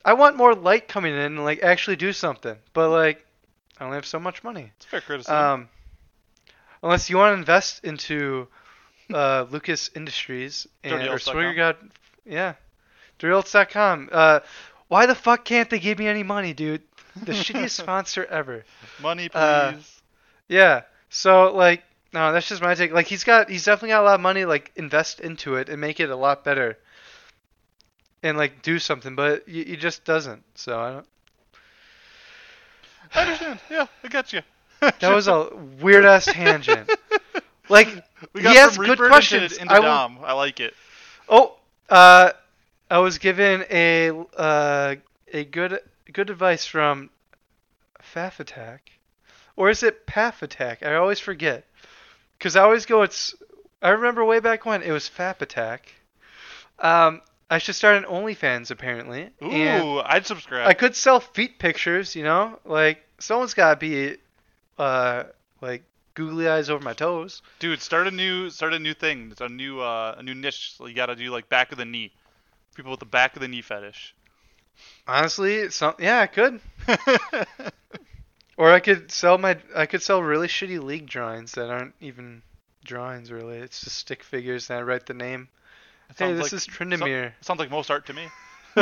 [0.05, 3.25] i want more light coming in and like actually do something but like
[3.79, 5.35] i only have so much money It's fair criticism.
[5.35, 5.69] um
[6.81, 8.47] unless you want to invest into
[9.13, 11.17] uh, Lucas Industries and or.
[11.17, 11.75] Swigger God,
[12.25, 12.53] yeah,
[13.19, 14.09] DirtyOlts.com.
[14.11, 14.39] Uh,
[14.87, 16.81] why the fuck can't they give me any money, dude?
[17.23, 18.63] The shittiest sponsor ever.
[19.01, 19.37] Money, please.
[19.37, 19.73] uh,
[20.47, 20.81] Yeah.
[21.09, 22.91] So like, no, that's just my take.
[22.91, 24.45] Like he's got, he's definitely got a lot of money.
[24.45, 26.77] Like invest into it and make it a lot better.
[28.23, 30.43] And like do something, but he, he just doesn't.
[30.55, 31.05] So I don't.
[33.15, 33.59] I understand.
[33.69, 34.41] Yeah, I got you.
[34.99, 35.49] That was a
[35.81, 36.89] weird ass tangent.
[37.71, 37.87] Like
[38.33, 39.51] we he has good questions.
[39.51, 40.25] into, into I will-.
[40.25, 40.73] I like it.
[41.27, 41.55] Oh,
[41.87, 42.31] uh,
[42.89, 44.95] I was given a uh,
[45.31, 45.79] a good
[46.11, 47.09] good advice from
[48.01, 48.91] Faff Attack,
[49.55, 50.83] or is it Path Attack?
[50.83, 51.65] I always forget,
[52.37, 53.03] because I always go.
[53.03, 53.35] It's
[53.81, 55.93] I remember way back when it was Fap Attack.
[56.79, 60.67] Um, I should start an OnlyFans apparently, Ooh, and I'd subscribe.
[60.67, 62.15] I could sell feet pictures.
[62.15, 64.17] You know, like someone's got to be,
[64.79, 65.23] uh,
[65.61, 65.83] like
[66.15, 67.41] googly eyes over my toes.
[67.59, 69.29] Dude, start a new start a new thing.
[69.31, 70.73] It's a new uh, a new niche.
[70.75, 72.11] So you gotta do like back of the knee.
[72.79, 74.15] People with the back of the knee fetish.
[75.05, 76.61] Honestly, some yeah, I could.
[78.55, 82.41] Or I could sell my I could sell really shitty league drawings that aren't even
[82.85, 83.57] drawings really.
[83.57, 85.49] It's just stick figures and I write the name.
[86.09, 87.33] It Hey, this like- is Tryndamere.
[87.41, 88.27] Sounds like most art to me.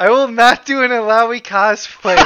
[0.00, 2.18] I will not do an Alawi cosplay.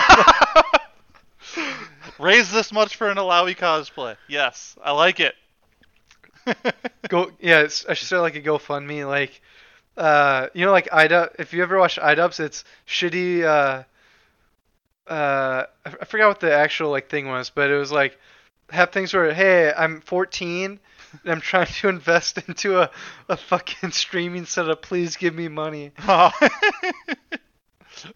[2.18, 4.16] Raise this much for an Alawi cosplay.
[4.26, 5.34] Yes, I like it.
[7.08, 9.40] Go yeah, it's, I should start like a GoFundMe like
[9.96, 13.82] uh you know like IDub if you ever watch IDubs it's shitty uh
[15.10, 18.18] uh I I forgot what the actual like thing was, but it was like
[18.70, 20.78] have things where hey, I'm 14
[21.24, 22.90] and I'm trying to invest into a,
[23.28, 24.82] a fucking streaming setup.
[24.82, 25.92] Please give me money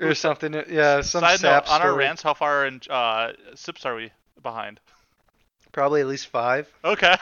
[0.01, 0.55] or something.
[0.69, 4.11] Yeah, some Side note, on our rants, how far in uh, sips are we
[4.43, 4.81] behind?
[5.73, 6.71] Probably at least five.
[6.85, 7.17] Okay.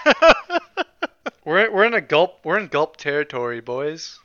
[1.44, 2.40] We're we're in a gulp.
[2.44, 4.18] We're in gulp territory, boys.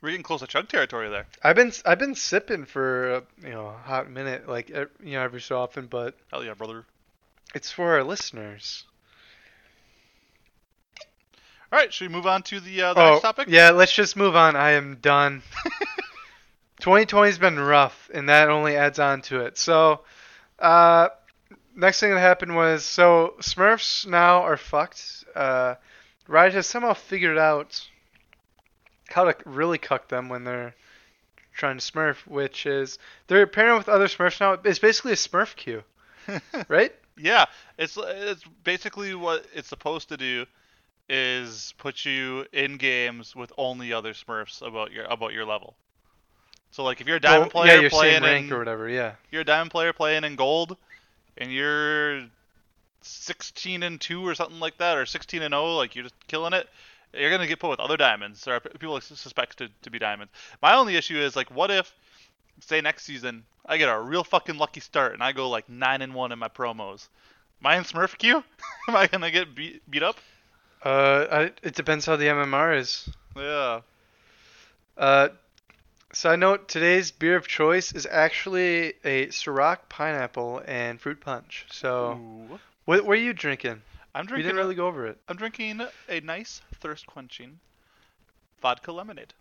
[0.00, 1.26] We're getting close to chug territory there.
[1.42, 5.22] I've been I've been sipping for uh, you know a hot minute, like you know
[5.22, 6.84] every so often, but Hell yeah, brother.
[7.54, 8.84] it's for our listeners.
[11.72, 13.48] All right, should we move on to the, uh, the Oh next topic?
[13.48, 14.56] yeah, let's just move on.
[14.56, 15.42] I am done.
[16.80, 19.58] 2020's been rough, and that only adds on to it.
[19.58, 20.00] So,
[20.58, 21.08] uh,
[21.78, 25.24] next thing that happened was so Smurfs now are fucked.
[25.34, 25.76] Uh,
[26.26, 27.86] Riot has somehow figured out
[29.08, 30.74] how to really cuck them when they're
[31.54, 34.58] trying to Smurf, which is they're pairing with other Smurfs now.
[34.64, 35.82] It's basically a Smurf queue,
[36.68, 36.92] right?
[37.16, 37.46] Yeah,
[37.78, 40.46] it's it's basically what it's supposed to do
[41.08, 45.74] is put you in games with only other Smurfs about your about your level.
[46.70, 48.88] So like if you're a diamond Well, player yeah, you're playing rank in, or whatever.
[48.88, 49.14] Yeah.
[49.30, 50.76] you're a diamond player playing in gold,
[51.38, 52.24] and you're
[53.02, 56.52] 16 and two or something like that, or 16 and 0, like you're just killing
[56.52, 56.68] it.
[57.14, 60.32] You're gonna get put with other diamonds or people suspect to, to be diamonds.
[60.60, 61.92] My only issue is like, what if
[62.60, 66.00] say next season I get a real fucking lucky start and I go like nine
[66.00, 67.08] and one in my promos.
[67.60, 68.42] Am I in Smurf queue?
[68.88, 70.16] Am I gonna get beat beat up?
[70.82, 73.08] Uh, I, it depends how the MMR is.
[73.36, 73.80] Yeah.
[74.96, 75.28] Uh,
[76.12, 81.66] side note: today's beer of choice is actually a Ciroc pineapple and fruit punch.
[81.70, 82.18] So,
[82.84, 83.82] what, what are you drinking?
[84.14, 84.36] I'm drinking.
[84.36, 85.18] We didn't really go over it.
[85.28, 87.58] I'm drinking a nice thirst quenching
[88.60, 89.34] vodka lemonade.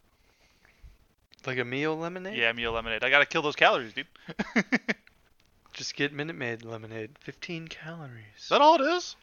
[1.46, 2.38] Like a meal lemonade?
[2.38, 3.04] Yeah, meal lemonade.
[3.04, 4.08] I gotta kill those calories, dude.
[5.74, 7.12] Just get Minute Maid lemonade.
[7.20, 8.50] 15 calories.
[8.50, 9.16] that all it is?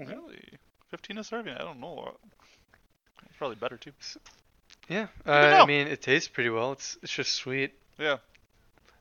[0.00, 0.10] Mm-hmm.
[0.10, 0.42] Really?
[0.90, 1.54] 15 a serving?
[1.54, 2.14] I don't know.
[3.26, 3.92] It's probably better too.
[4.88, 5.06] Yeah.
[5.26, 5.60] Uh.
[5.62, 6.72] I mean, it tastes pretty well.
[6.72, 7.72] It's it's just sweet.
[7.98, 8.18] Yeah.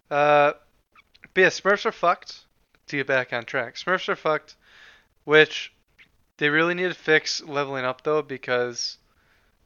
[0.10, 0.54] Uh,
[1.34, 2.40] but yeah, Smurfs are fucked.
[2.88, 4.56] To get back on track, Smurfs are fucked,
[5.24, 5.72] which
[6.38, 8.98] they really need to fix leveling up though because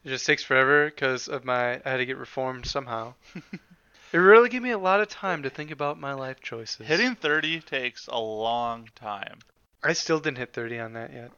[0.03, 3.15] it just takes forever because of my I had to get reformed somehow.
[4.13, 6.85] it really gave me a lot of time to think about my life choices.
[6.85, 9.39] Hitting 30 takes a long time.
[9.83, 11.31] I still didn't hit 30 on that yet.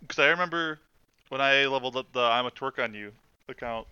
[0.00, 0.78] Because I remember
[1.30, 3.12] when I leveled up the I'm a twerk on you
[3.48, 3.86] account.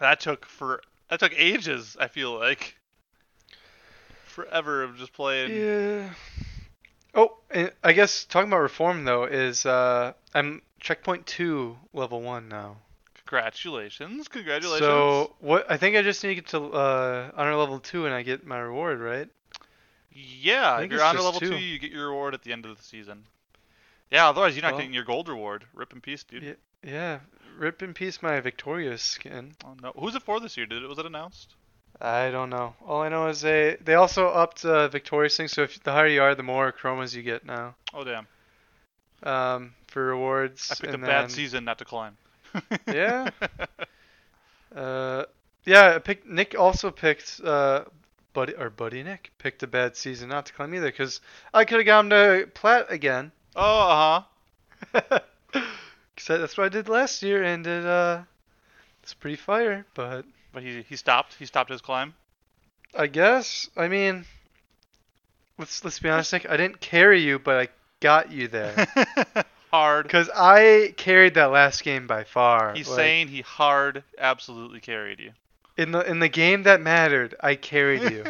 [0.00, 1.96] That took for that took ages.
[1.98, 2.76] I feel like
[4.24, 5.54] forever of just playing.
[5.54, 6.10] Yeah.
[7.14, 12.48] Oh, and I guess talking about reform though is uh, I'm checkpoint two, level one
[12.48, 12.76] now.
[13.26, 14.28] Congratulations!
[14.28, 14.86] Congratulations!
[14.86, 15.70] So what?
[15.70, 18.46] I think I just need to get to uh, honor level two, and I get
[18.46, 19.28] my reward, right?
[20.12, 21.50] yeah, if you're to level two.
[21.50, 23.24] two, you get your reward at the end of the season.
[24.10, 25.64] Yeah, otherwise you're not Well- getting your gold reward.
[25.72, 26.42] Rip in peace, dude.
[26.42, 26.52] Yeah.
[26.84, 27.20] Yeah.
[27.58, 29.52] Rip in peace, my victorious skin.
[29.64, 30.66] Oh no, who's it for this year?
[30.66, 31.54] Did it was it announced?
[32.00, 32.74] I don't know.
[32.86, 35.48] All I know is they they also upped uh, victorious thing.
[35.48, 37.74] So if the higher you are, the more chromas you get now.
[37.92, 38.26] Oh damn!
[39.22, 40.70] Um, for rewards.
[40.70, 42.16] I picked a and bad season not to climb.
[42.86, 43.30] Yeah.
[44.74, 45.24] Uh,
[45.64, 45.96] yeah.
[45.96, 46.28] I picked.
[46.28, 47.40] Nick also picked.
[47.42, 47.84] Uh,
[48.32, 51.20] buddy or buddy Nick picked a bad season not to climb either because
[51.52, 53.32] I could have got him to plat again.
[53.56, 54.22] oh,
[54.94, 55.18] uh huh.
[56.26, 58.22] Cause that's what I did last year, and it uh,
[59.02, 59.86] it's pretty fire.
[59.94, 61.34] But But he he stopped.
[61.38, 62.14] He stopped his climb.
[62.94, 64.24] I guess I mean,
[65.58, 66.48] let's let's be honest, Nick.
[66.48, 67.68] I didn't carry you, but I
[68.00, 68.86] got you there.
[69.70, 70.08] hard.
[70.08, 72.74] Cause I carried that last game by far.
[72.74, 75.32] He's Like, saying he hard absolutely carried you.
[75.76, 78.24] in the in the game that mattered, I carried you.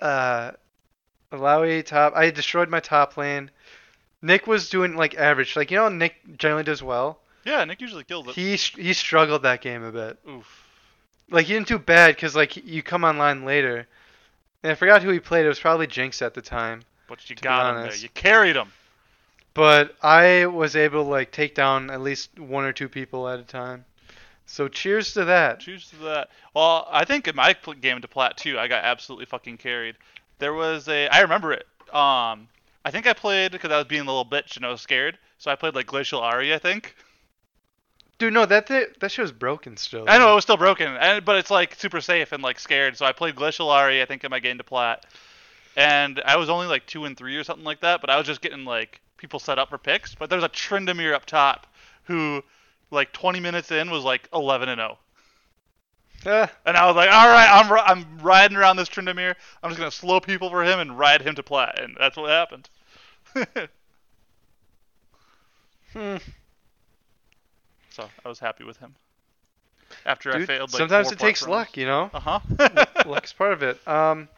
[0.02, 0.52] uh,
[1.32, 2.14] Alawi top.
[2.16, 3.50] I destroyed my top lane.
[4.22, 5.56] Nick was doing like average.
[5.56, 7.18] Like you know, Nick generally does well.
[7.44, 8.34] yeah, Nick usually kills it.
[8.34, 10.18] He he struggled that game a bit.
[10.28, 10.64] Oof.
[11.30, 13.86] Like he didn't do bad because like you come online later.
[14.62, 15.44] And I forgot who he played.
[15.44, 16.82] It was probably Jinx at the time.
[17.08, 17.96] But you got him there.
[17.96, 18.72] You carried him.
[19.54, 23.38] But I was able to like take down at least one or two people at
[23.38, 23.84] a time.
[24.46, 25.60] So cheers to that.
[25.60, 26.30] Cheers to that.
[26.54, 29.96] Well, I think in my game to plat too, I got absolutely fucking carried.
[30.38, 31.08] There was a.
[31.08, 31.66] I remember it.
[31.94, 32.48] Um,
[32.88, 35.18] I think I played because I was being a little bitch and I was scared.
[35.36, 36.94] So I played like Glacial Ahri, I think.
[38.18, 40.06] Dude, no, that thi- that shit was broken still.
[40.08, 42.96] I know it was still broken, and, but it's like super safe and like scared.
[42.96, 45.04] So I played Glacial Ahri, I think, in my game to plat,
[45.76, 48.00] and I was only like two and three or something like that.
[48.00, 50.14] But I was just getting like people set up for picks.
[50.14, 51.66] But there's a Tryndamere up top
[52.04, 52.42] who,
[52.90, 54.98] like 20 minutes in, was like 11 and 0.
[56.24, 59.34] Ah, And I was like, all right, I'm I'm riding around this Tryndamere.
[59.62, 62.30] I'm just gonna slow people for him and ride him to plat, and that's what
[62.30, 62.70] happened.
[65.92, 66.16] hmm.
[67.90, 68.94] so I was happy with him.
[70.04, 72.10] After I failed, like sometimes it takes plat luck, you know.
[72.14, 72.40] Uh huh.
[73.06, 73.86] Luck's part of it.
[73.88, 74.28] Um,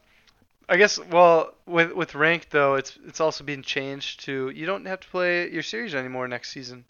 [0.68, 0.98] I guess.
[0.98, 5.08] Well, with with rank though, it's it's also being changed to you don't have to
[5.08, 6.84] play your series anymore next season.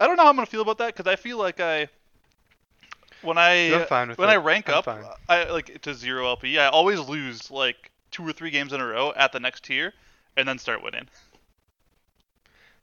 [0.00, 1.88] I don't know how I'm gonna feel about that because I feel like I,
[3.22, 4.32] when I when it.
[4.32, 5.04] I rank I'm up, fine.
[5.28, 6.58] I like to zero LP.
[6.58, 9.94] I always lose like two or three games in a row at the next tier,
[10.36, 11.08] and then start winning.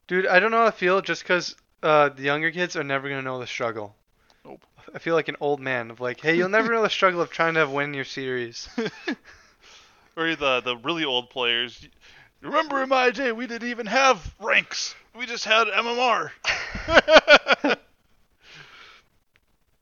[0.07, 3.09] Dude, I don't know how I feel just because uh, the younger kids are never
[3.09, 3.95] gonna know the struggle.
[4.43, 4.65] Nope.
[4.93, 7.29] I feel like an old man of like, hey, you'll never know the struggle of
[7.29, 8.67] trying to win your series.
[10.17, 11.87] or the the really old players.
[12.41, 14.95] Remember in my day, we didn't even have ranks.
[15.15, 16.31] We just had MMR.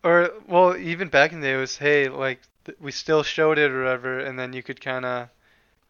[0.03, 3.57] Or well, even back in the day, it was hey, like th- we still showed
[3.57, 5.29] it or whatever, and then you could kind of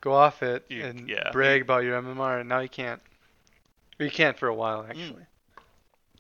[0.02, 1.30] go off it You- and yeah.
[1.32, 2.40] brag about your MMR.
[2.40, 3.02] And now you can't.
[3.98, 5.26] You can't for a while actually.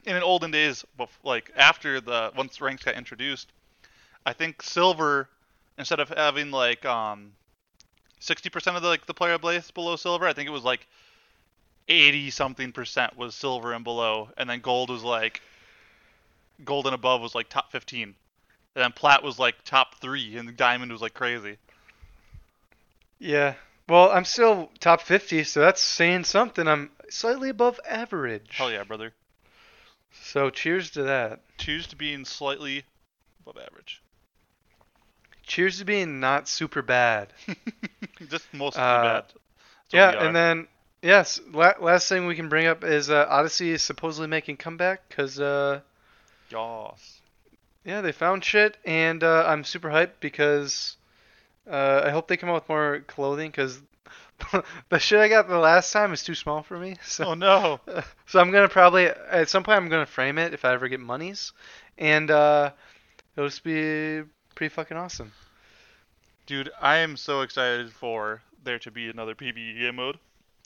[0.05, 0.85] And in the olden days,
[1.23, 3.47] like after the once ranks got introduced,
[4.25, 5.29] I think silver
[5.77, 7.31] instead of having like um
[8.21, 10.87] 60% of the like the player base below silver, I think it was like
[11.87, 15.41] 80 something percent was silver and below, and then gold was like
[16.65, 18.03] gold and above was like top 15.
[18.03, 18.15] and
[18.75, 21.57] then plat was like top three, and diamond was like crazy.
[23.19, 23.55] Yeah.
[23.89, 26.67] Well, I'm still top 50, so that's saying something.
[26.67, 28.49] I'm slightly above average.
[28.51, 29.13] Hell yeah, brother.
[30.23, 31.41] So cheers to that.
[31.57, 32.83] Cheers to being slightly
[33.41, 34.01] above average.
[35.43, 37.33] Cheers to being not super bad.
[38.29, 39.23] Just mostly Uh, bad.
[39.91, 40.67] Yeah, and then
[41.01, 45.09] yes, la- last thing we can bring up is uh, Odyssey is supposedly making comeback
[45.09, 45.79] because uh,
[46.51, 47.21] Yas.
[47.83, 50.97] yeah, they found shit, and uh, I'm super hyped because
[51.69, 53.81] uh, I hope they come out with more clothing because
[54.89, 56.97] the shit I got the last time is too small for me.
[57.03, 57.79] So Oh no.
[58.27, 60.99] so I'm gonna probably at some point I'm gonna frame it if I ever get
[60.99, 61.51] monies,
[61.97, 62.71] and uh,
[63.35, 64.23] it'll just be
[64.55, 65.31] pretty fucking awesome.
[66.45, 70.17] Dude, I am so excited for there to be another PvE game mode.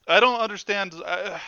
[0.07, 1.39] I don't understand uh,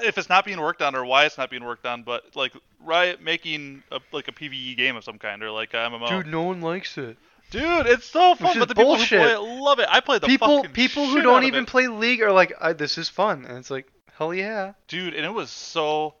[0.00, 2.52] if it's not being worked on or why it's not being worked on, but like
[2.80, 6.08] Riot making a, like a PvE game of some kind or like a MMO.
[6.08, 7.16] Dude, no one likes it.
[7.50, 9.86] Dude, it's so fun, but the people who play it love it.
[9.88, 13.08] I play the people people who don't even play League are like, I, this is
[13.08, 13.86] fun, and it's like,
[14.18, 14.72] hell yeah.
[14.88, 16.14] Dude, and it was so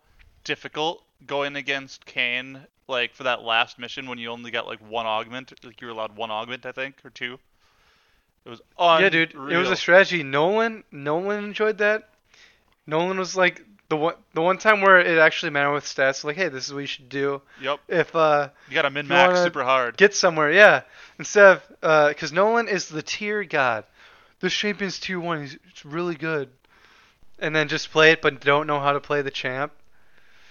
[0.44, 5.06] difficult going against Kayn, like for that last mission when you only got like one
[5.06, 7.38] augment, like you were allowed one augment, I think, or two.
[8.44, 9.00] It was unreal.
[9.02, 10.22] Yeah, dude, it was a strategy.
[10.22, 12.10] Nolan, Nolan enjoyed that.
[12.86, 16.24] Nolan was like the one, the one time where it actually mattered with stats.
[16.24, 19.06] Like, hey, this is what you should do Yep, if uh you got to min
[19.08, 19.96] max super hard.
[19.96, 20.50] get somewhere.
[20.52, 20.82] Yeah,
[21.18, 23.84] instead of uh, because Nolan is the tier god.
[24.40, 25.40] This champion's tier one.
[25.42, 26.48] He's it's really good.
[27.38, 29.72] And then just play it, but don't know how to play the champ.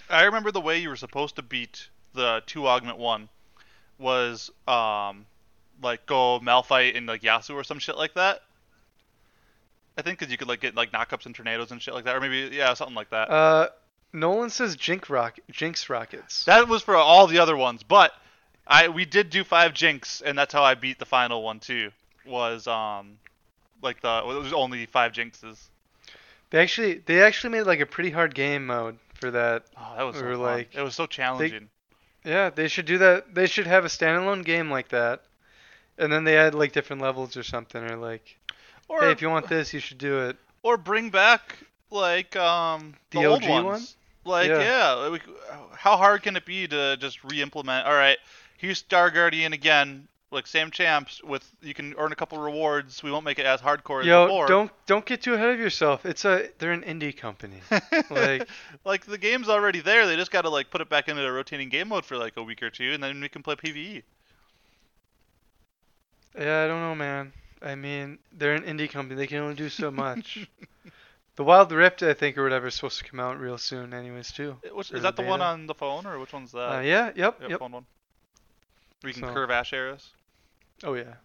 [0.10, 3.28] I remember the way you were supposed to beat the two augment one
[3.98, 5.26] was um
[5.82, 8.42] like go Malphite and like Yasuo or some shit like that.
[9.98, 12.16] I think because you could like get like knockups and tornadoes and shit like that,
[12.16, 13.30] or maybe yeah something like that.
[13.30, 13.70] Uh,
[14.14, 16.46] Nolan says Jinx rock, Jinx rockets.
[16.46, 18.14] That was for all the other ones, but
[18.68, 21.92] I we did do five jinx, and that's how I beat the final one too.
[22.26, 23.18] Was um
[23.82, 25.60] like the it was only five jinxes.
[26.50, 29.64] They actually they actually made like a pretty hard game mode for that.
[29.78, 31.70] Oh, that was so Or, like, it was so challenging.
[32.24, 33.36] Yeah, they should do that.
[33.36, 35.22] They should have a standalone game like that,
[35.98, 38.38] and then they add like different levels or something, or like,
[38.88, 40.38] or hey, if you want this, you should do it.
[40.64, 41.58] or bring back
[41.92, 43.66] like um the, The old OG ones.
[43.66, 43.86] one?
[44.34, 45.06] Like Yeah.
[45.10, 45.18] yeah,
[45.74, 47.86] how hard can it be to just re-implement?
[47.86, 48.18] All right,
[48.58, 53.04] here's Star Guardian again, like same champs with you can earn a couple rewards.
[53.04, 54.48] We won't make it as hardcore as Yo, before.
[54.48, 56.06] don't don't get too ahead of yourself.
[56.08, 57.62] It's a they're an indie company.
[58.10, 58.48] like-
[58.84, 60.08] like the game's already there.
[60.08, 62.36] They just got to like put it back into a rotating game mode for like
[62.38, 63.56] a week or two, and then we can play.
[63.56, 64.02] PVE.
[66.38, 67.32] Yeah, I don't know, man.
[67.66, 69.16] I mean, they're an indie company.
[69.16, 70.48] They can only do so much.
[71.36, 74.32] the Wild Rift, I think, or whatever, is supposed to come out real soon, anyways,
[74.32, 74.58] too.
[74.72, 76.78] Which, is that the one on the phone, or which one's that?
[76.78, 77.60] Uh, yeah, yep, Yep, yep.
[77.60, 77.86] phone one.
[79.02, 80.12] Where you can So- curve ash arrows.
[80.84, 81.16] Oh yeah.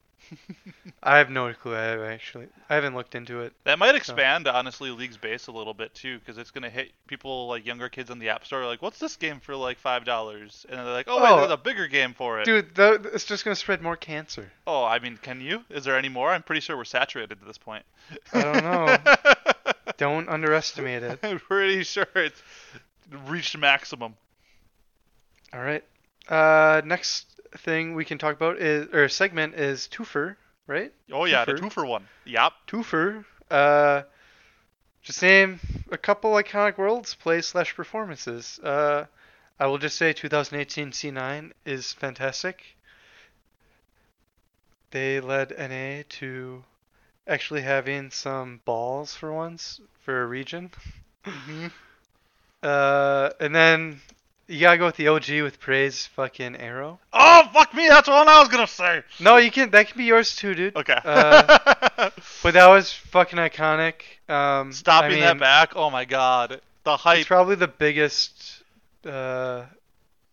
[1.02, 1.74] I have no clue.
[1.74, 2.46] I have actually.
[2.68, 3.52] I haven't looked into it.
[3.64, 7.48] That might expand, honestly, League's base a little bit too, because it's gonna hit people
[7.48, 8.64] like younger kids on the App Store.
[8.66, 10.66] Like, what's this game for like five dollars?
[10.68, 11.36] And they're like, oh wait, Oh.
[11.40, 12.44] there's a bigger game for it.
[12.44, 14.50] Dude, th- it's just gonna spread more cancer.
[14.66, 15.64] Oh, I mean, can you?
[15.70, 16.30] Is there any more?
[16.30, 17.84] I'm pretty sure we're saturated at this point.
[18.32, 18.96] I don't know.
[19.96, 21.18] Don't underestimate it.
[21.22, 22.40] I'm pretty sure it's
[23.26, 24.14] reached maximum.
[25.52, 25.84] All right.
[26.28, 30.36] Uh, next thing we can talk about is or segment is twofer,
[30.66, 30.92] right?
[31.12, 31.86] Oh yeah, the Twofer.
[31.86, 32.06] one.
[32.24, 32.52] Yep.
[32.66, 33.24] Twofer.
[33.50, 34.02] Uh,
[35.02, 38.58] just name a couple iconic worlds, plays slash performances.
[38.62, 39.06] Uh,
[39.58, 42.62] I will just say 2018 C9 is fantastic.
[44.90, 46.64] They led NA to
[47.26, 50.70] actually having some balls for once for a region.
[51.24, 51.66] Mm-hmm.
[52.62, 54.00] Uh, and then
[54.50, 56.98] you gotta go with the OG with praise fucking arrow.
[57.12, 59.02] Oh fuck me, that's what I was gonna say.
[59.20, 59.70] No, you can.
[59.70, 60.76] That can be yours too, dude.
[60.76, 60.98] Okay.
[61.04, 62.10] Uh,
[62.42, 64.02] But that was fucking iconic.
[64.28, 65.72] Um, Stopping I mean, that back.
[65.76, 66.60] Oh my god.
[66.84, 67.18] The hype.
[67.20, 68.62] It's probably the biggest.
[69.04, 69.64] Uh,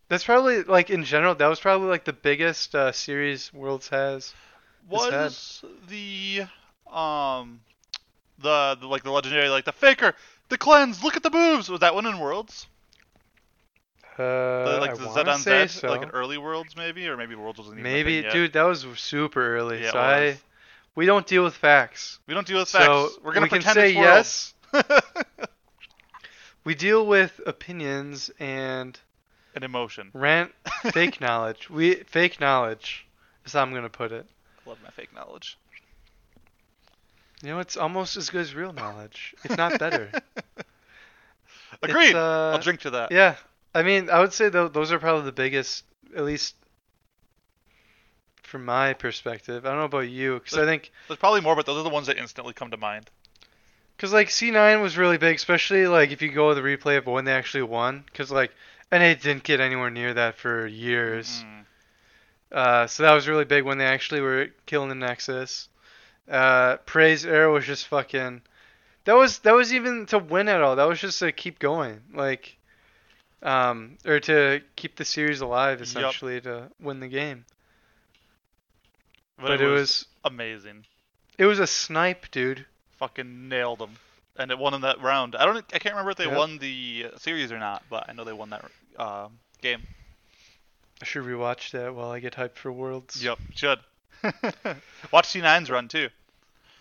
[0.09, 1.35] that's probably like in general.
[1.35, 4.33] That was probably like the biggest uh, series Worlds has.
[4.89, 6.43] was the
[6.91, 7.59] um
[8.39, 10.13] the, the like the legendary like the faker
[10.49, 12.67] the cleanse look at the moves was that one in worlds
[14.19, 15.89] Uh, like I the Z wanna on say so.
[15.89, 19.55] like an early worlds maybe or maybe worlds wasn't even Maybe, dude, that was super
[19.55, 19.83] early.
[19.83, 19.99] Yeah, so.
[19.99, 20.37] I,
[20.95, 22.19] we don't deal with facts.
[22.27, 24.53] we don't deal with facts So we're gonna we can pretend say it's worlds.
[24.73, 25.13] yes.
[26.63, 28.99] We deal with opinions and
[29.55, 30.51] an emotion rant,
[30.91, 31.69] fake knowledge.
[31.69, 33.05] We fake knowledge
[33.45, 34.25] is how I'm gonna put it.
[34.65, 35.57] love my fake knowledge
[37.41, 40.09] You know, it's almost as good as real knowledge, if not better.
[41.83, 43.35] agreed uh, I'll drink to that Yeah,
[43.77, 45.83] I mean, I would say tho- those are probably the biggest,
[46.15, 46.55] at least
[48.41, 49.67] from my perspective.
[49.67, 51.89] I don't know about you, because I think There's probably more, but those are the
[51.89, 53.11] ones that instantly come to mind.
[53.95, 57.05] Because like C9 was really big, especially like if you go with the replay of
[57.05, 58.03] when they actually won.
[58.07, 58.51] Because like
[58.91, 61.43] NA didn't get anywhere near that for years.
[61.45, 61.65] Mm.
[62.51, 65.69] Uh, so that was really big when they actually were killing the Nexus.
[66.27, 68.41] Uh, Praise era was just fucking.
[69.05, 70.75] That was that was even to win at all.
[70.77, 72.57] That was just to keep going, like,
[73.43, 77.45] um, or to keep the series alive, essentially to win the game.
[79.37, 80.85] But, But, it was amazing.
[81.37, 82.65] it was a snipe, dude.
[82.97, 83.91] Fucking nailed them,
[84.37, 85.35] and it won in that round.
[85.35, 85.57] I don't.
[85.71, 86.35] I can't remember if they Yep.
[86.37, 88.65] won the series or not, but I know they won that
[88.97, 89.27] uh,
[89.61, 89.83] game.
[90.99, 93.23] I should rewatch that while I get hyped for Worlds.
[93.23, 93.79] Yep, should.
[95.11, 96.09] Watch C9's run too.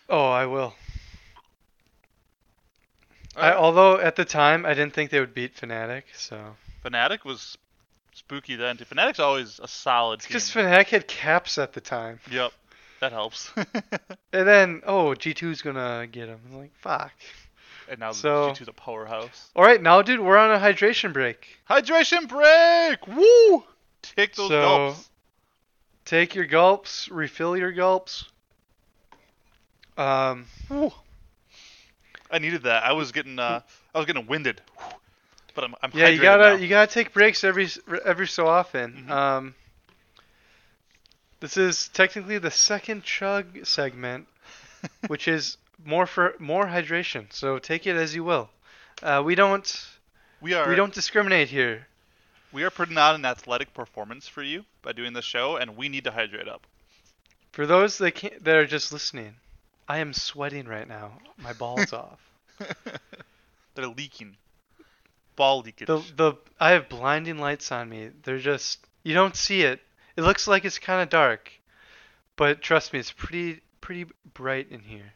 [0.09, 0.73] Oh, I will.
[3.37, 7.57] I, although at the time I didn't think they would beat Fnatic, so Fnatic was
[8.15, 8.85] spooky then too.
[8.87, 10.29] Fnatic's always a solid it's team.
[10.35, 12.53] because Fnatic had caps at the time, Yep,
[13.01, 13.51] that helps.
[13.57, 16.41] and then oh G2's gonna get him.
[16.51, 17.13] I'm like fuck.
[17.91, 19.51] and now So- G2's a powerhouse.
[19.55, 21.47] All right, now dude, we're on a hydration break.
[21.69, 23.07] Hydration break!
[23.07, 23.65] Woo!
[24.03, 25.11] Take those So- gulps.
[26.07, 28.27] Take your gulps, refill your gulps.
[29.99, 30.93] Um, Woo.
[32.31, 32.85] I needed that.
[32.85, 33.61] I was getting uh,
[33.95, 34.61] I was getting winded.
[35.55, 36.55] But I'm, I'm yeah, you gotta now.
[36.57, 37.69] you gotta take breaks every
[38.05, 39.07] every so often.
[39.09, 39.11] Mhm.
[39.11, 39.55] Um,
[41.41, 44.27] this is technically the second chug segment,
[45.07, 47.33] which is more for more hydration.
[47.33, 48.51] So take it as you will.
[49.03, 49.87] Uh, we don't
[50.41, 51.87] we are we don't discriminate here.
[52.53, 55.89] we are putting on an athletic performance for you by doing the show, and we
[55.89, 56.67] need to hydrate up.
[57.53, 59.37] For those that can't, that are just listening,
[59.89, 61.19] I am sweating right now.
[61.39, 62.21] My balls off.
[63.75, 64.37] They're leaking.
[65.37, 65.87] Ball leakage.
[65.87, 68.11] The the I have blinding lights on me.
[68.23, 69.81] They're just you don't see it.
[70.17, 71.53] It looks like it's kind of dark,
[72.37, 75.13] but trust me, it's pretty pretty bright in here.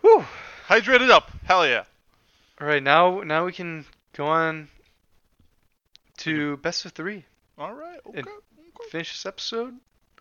[0.00, 0.24] Whew.
[0.66, 1.30] Hydrated up.
[1.44, 1.84] Hell yeah.
[2.60, 4.68] All right, now now we can go on
[6.18, 7.24] to best of three.
[7.56, 8.00] All right.
[8.06, 8.20] Okay.
[8.20, 8.30] Okay.
[8.90, 9.74] Finish this episode.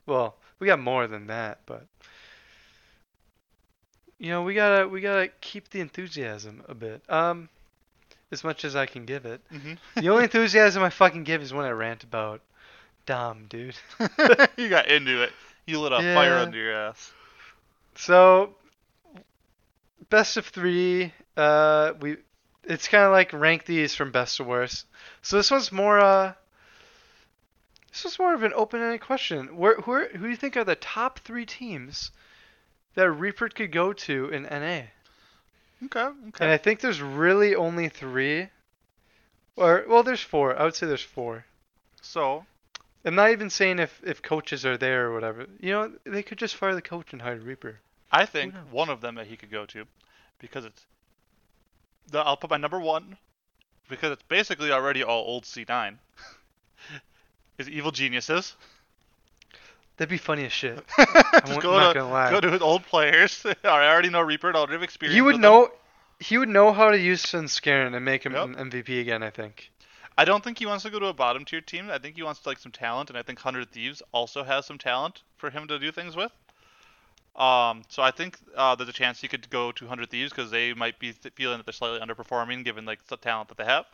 [0.06, 1.86] Well, we got more than that, but
[4.20, 7.02] you know we gotta we gotta keep the enthusiasm a bit.
[7.10, 7.50] Um,
[8.32, 9.42] as much as I can give it.
[9.52, 9.78] Mhm.
[9.96, 12.42] The only enthusiasm I fucking give is when I rant about
[13.06, 13.76] Dom, dude.
[14.58, 15.32] you got into it.
[15.66, 17.12] You lit a fire under your ass.
[17.96, 18.56] So,
[20.10, 21.14] best of three.
[21.36, 22.18] Uh, we
[22.64, 24.86] it's kind of like rank these from best to worst.
[25.22, 26.34] So this one's more uh.
[27.98, 29.58] This was more of an open-ended question.
[29.58, 32.12] Where, who, are, who do you think are the top three teams
[32.94, 34.84] that Reaper could go to in NA?
[35.84, 36.00] Okay.
[36.00, 36.14] Okay.
[36.40, 38.50] And I think there's really only three.
[39.56, 40.56] Or well, there's four.
[40.56, 41.46] I would say there's four.
[42.04, 42.46] So
[43.04, 45.48] I'm not even saying if if coaches are there or whatever.
[45.60, 47.80] You know, they could just fire the coach and hire Reaper.
[48.12, 48.64] I think knows?
[48.70, 49.86] one of them that he could go to,
[50.38, 50.86] because it's
[52.12, 53.18] the I'll put my number one,
[53.90, 55.98] because it's basically already all old C9.
[57.58, 58.56] is Evil Geniuses.
[59.98, 60.84] That'd be funny as shit.
[60.98, 62.30] Just won't- go I'm not to gonna lie.
[62.32, 63.44] go to old players.
[63.64, 64.50] I already know Reaper.
[64.56, 65.16] I already have experience.
[65.16, 65.52] He would with them.
[65.52, 65.70] know.
[66.20, 68.44] He would know how to use Svenskeren and make him Yep.
[68.58, 69.22] an MVP again.
[69.24, 69.70] I think.
[70.18, 71.90] I don't think he wants to go to a bottom tier team.
[71.92, 74.78] I think he wants like some talent, and I think Hundred Thieves also has some
[74.80, 76.32] talent for him to do things with.
[77.36, 80.50] Um, so I think uh, there's a chance he could go to Hundred Thieves because
[80.50, 83.66] they might be th- feeling that they're slightly underperforming given like the talent that they
[83.66, 83.86] have.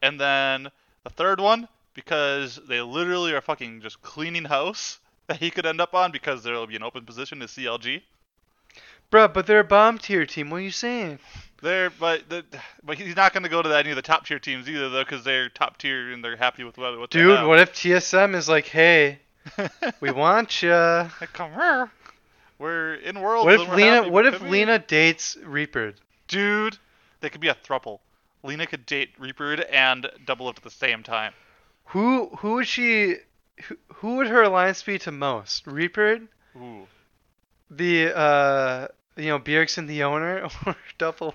[0.00, 0.70] And then
[1.04, 5.80] the third one because they literally are fucking just cleaning house that he could end
[5.80, 8.02] up on because there will be an open position to CLG.
[9.10, 10.50] Bruh, but they're a bomb tier team.
[10.50, 11.18] What are you saying?
[11.62, 12.44] There, but the,
[12.84, 15.02] but he's not going to go to any of the top tier teams either though
[15.02, 18.48] because they're top tier and they're happy with what, what Dude, what if TSM is
[18.48, 19.20] like, hey,
[20.00, 21.08] we want ya?
[21.32, 21.90] Come here.
[22.58, 23.46] We're in world.
[23.46, 24.08] What if Leena?
[24.08, 25.94] What if Leena dates Reaper?
[26.28, 26.78] Dude,
[27.20, 28.00] they could be a thruple.
[28.42, 31.32] Leena could date Reaper and double it at the same time.
[31.86, 33.16] Who who would she?
[33.64, 35.66] Who, who would her alliance be to most?
[35.66, 36.20] Reaper,
[36.56, 36.86] Ooh.
[37.70, 41.34] the uh, you know, Bjergsen, the owner, or Double?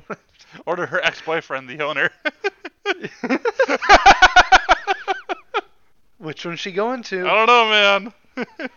[0.66, 2.12] Or to her ex-boyfriend, the owner.
[6.18, 7.28] Which one's she going to?
[7.28, 8.14] I don't know, man.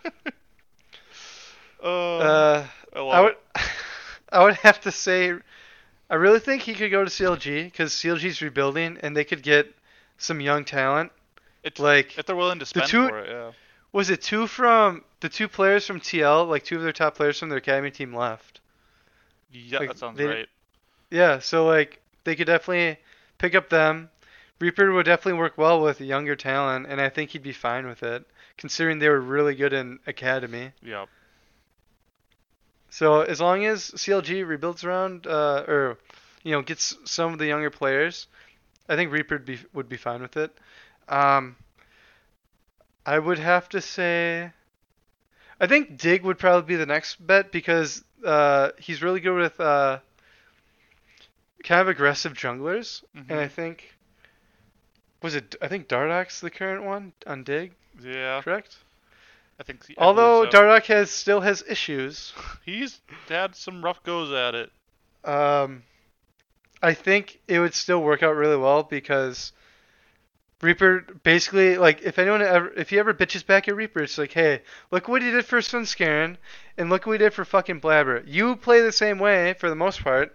[1.83, 3.63] uh, Uh, I love I would, it.
[4.33, 5.35] I would have to say,
[6.09, 9.75] I really think he could go to CLG because CLG's rebuilding and they could get
[10.17, 11.13] some young talent.
[11.65, 13.53] It's, Like, if they're willing to spend two- for it, yeah.
[13.93, 16.47] was it two from the two players from TL?
[16.49, 18.61] Like two of their top players from their academy team left.
[19.51, 20.49] Yeah, like, that sounds they- right.
[21.11, 22.99] Yeah, so like they could definitely
[23.39, 24.11] pick up them,
[24.61, 28.03] Reaper would definitely work well with younger talent, and I think he'd be fine with
[28.03, 28.25] it,
[28.57, 30.73] considering they were really good in academy.
[30.83, 31.09] Yep.
[32.91, 35.99] So as long as CLG rebuilds around, uh, or
[36.45, 38.27] you know, gets some of the younger players,
[38.89, 40.57] I think Reaper would be would be fine with it.
[41.09, 41.57] Um,
[43.07, 44.51] I would have to say,
[45.61, 49.61] I think Dig would probably be the next bet because uh, he's really good with
[49.61, 49.99] uh,
[51.63, 53.91] kind of aggressive junglers, and I think
[55.23, 58.41] was it I think Dardoch's the current one on Dig, Yeah.
[58.43, 58.77] correct?
[59.59, 59.81] I think.
[59.83, 60.51] I believe Although so.
[60.51, 62.33] Dardoch has still has issues.
[62.65, 64.71] he's had some rough goes at it.
[65.25, 65.83] Um,
[66.83, 69.53] I think it would still work out really well because
[70.65, 74.33] Reaper basically like if anyone ever if he ever bitches back at Reaper, it's like,
[74.33, 76.37] hey, look what he did for Svenskeren
[76.79, 78.25] and look what he did for fucking Blabber.
[78.27, 80.35] You play the same way for the most part,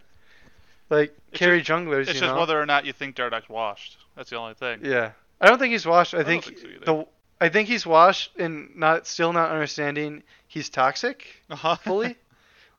[0.89, 2.01] like It's carry junglers.
[2.01, 2.39] It's you just know?
[2.39, 3.97] whether or not you think Dardoch's washed.
[4.15, 4.79] That's the only thing.
[4.83, 5.11] Yeah,
[5.41, 6.13] I don't think he's washed.
[6.13, 6.97] I, I think, think so
[7.39, 11.25] the I think he's washed and not still not understanding he's toxic.
[11.49, 11.75] Uh-huh.
[11.83, 12.15] fully.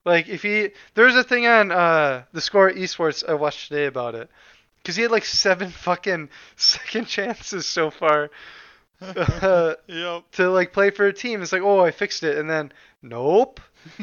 [0.05, 4.15] like if he there's a thing on uh the score esports I watched today about
[4.15, 4.31] it
[4.83, 8.31] because he had like seven fucking second chances so far
[9.01, 10.23] uh, yep.
[10.33, 11.43] to like play for a team.
[11.43, 12.73] It's like oh I fixed it and then
[13.03, 13.61] nope.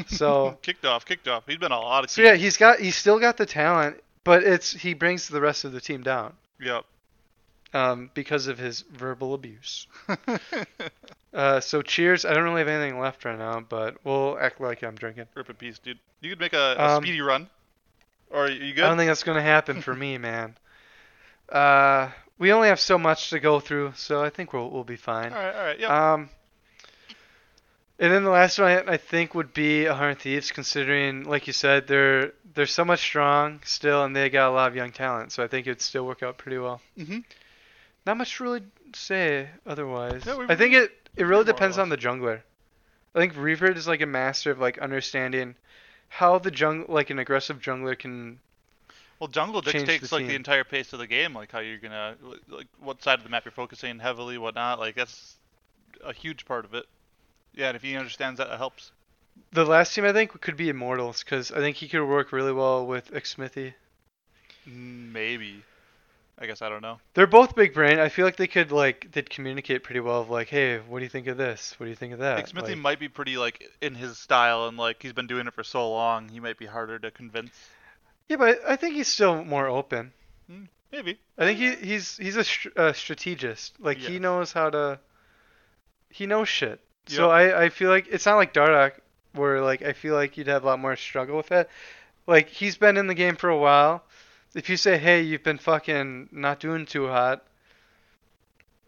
[0.07, 1.43] So kicked off, kicked off.
[1.47, 3.97] He's been on a lot of so yeah he's got he's still got the talent,
[4.23, 6.83] but it's he brings the rest of the team down Yep.
[7.73, 9.85] um because of his verbal abuse.
[11.33, 12.25] Uh, so cheers.
[12.25, 15.25] I don't really have anything left right now, but we'll act like I'm drinking.
[15.35, 15.99] Rip in peace, dude.
[16.21, 17.47] You could make a, a Um, speedy run.
[18.31, 18.83] Or are you good?
[18.85, 20.57] I don't think that's gonna happen for me, man.
[21.49, 24.95] Uh, we only have so much to go through, so I think we'll we'll be
[24.97, 25.31] fine.
[25.33, 25.79] all right, all right.
[25.79, 25.89] Yep.
[25.89, 26.29] Um,
[27.99, 31.47] and then the last one I, I think would be a Hundred Thieves, considering, like
[31.47, 34.91] you said, they're they're so much strong still, and they got a lot of young
[34.91, 35.31] talent.
[35.31, 36.81] So I think it'd still work out pretty well.
[36.97, 37.23] Mhm.
[38.05, 38.61] Not much to really
[38.95, 40.23] say otherwise.
[40.25, 42.41] Yeah, we- I think it it really depends on the jungler.
[43.15, 45.55] I think Reaver is like a master of like understanding
[46.09, 48.39] how the jung like an aggressive jungler can
[49.19, 52.15] Well, jungle the dictates like the entire pace of the game, like how you're gonna,
[52.49, 54.79] like what side of the map you're focusing heavily, whatnot.
[54.79, 55.35] Like that's
[56.03, 56.85] a huge part of it.
[57.53, 58.91] Yeah, and if he understands that, it helps.
[59.53, 62.51] The last team I think could be Immortals because I think he could work really
[62.53, 63.73] well with Xmithie.
[64.65, 65.63] Maybe.
[66.39, 66.99] I guess I don't know.
[67.15, 67.97] They're both big brain.
[67.97, 70.21] I feel like they could like they'd communicate pretty well.
[70.21, 71.73] Of like, hey, what do you think of this?
[71.79, 72.35] What do you think of that?
[72.35, 75.47] Like Xmithie Like- might be pretty like in his style, and like he's been doing
[75.47, 77.51] it for so long, he might be harder to convince.
[78.29, 80.11] Yeah, but I think he's still more open.
[80.49, 81.17] Hmm, maybe.
[81.37, 83.75] I think he he's he's a, str- a strategist.
[83.79, 84.99] Like he knows how to.
[86.09, 86.79] He knows shit.
[87.07, 88.93] So I I feel like it's not like Dardoch
[89.33, 91.69] where like I feel like you'd have a lot more struggle with it.
[92.25, 94.03] Like he's been in the game for a while.
[94.55, 97.45] If you say, hey, you've been fucking not doing too hot,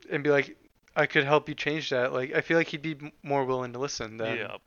[0.09, 0.57] and be like,
[0.95, 2.11] I could help you change that.
[2.11, 4.57] Like I feel like he'd be more willing to listen than yeah.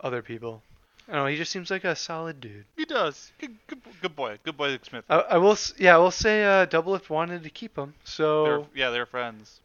[0.00, 0.62] other people.
[1.08, 1.26] I don't know.
[1.26, 2.64] He just seems like a solid dude.
[2.76, 3.30] He does.
[3.38, 4.38] Good, good, good boy.
[4.42, 5.04] Good boy, Smith.
[5.08, 5.52] I, I will.
[5.52, 6.44] s- Yeah, I will say.
[6.44, 7.94] Uh, Doublelift wanted to keep him.
[7.98, 9.60] They're, So yeah, they're friends.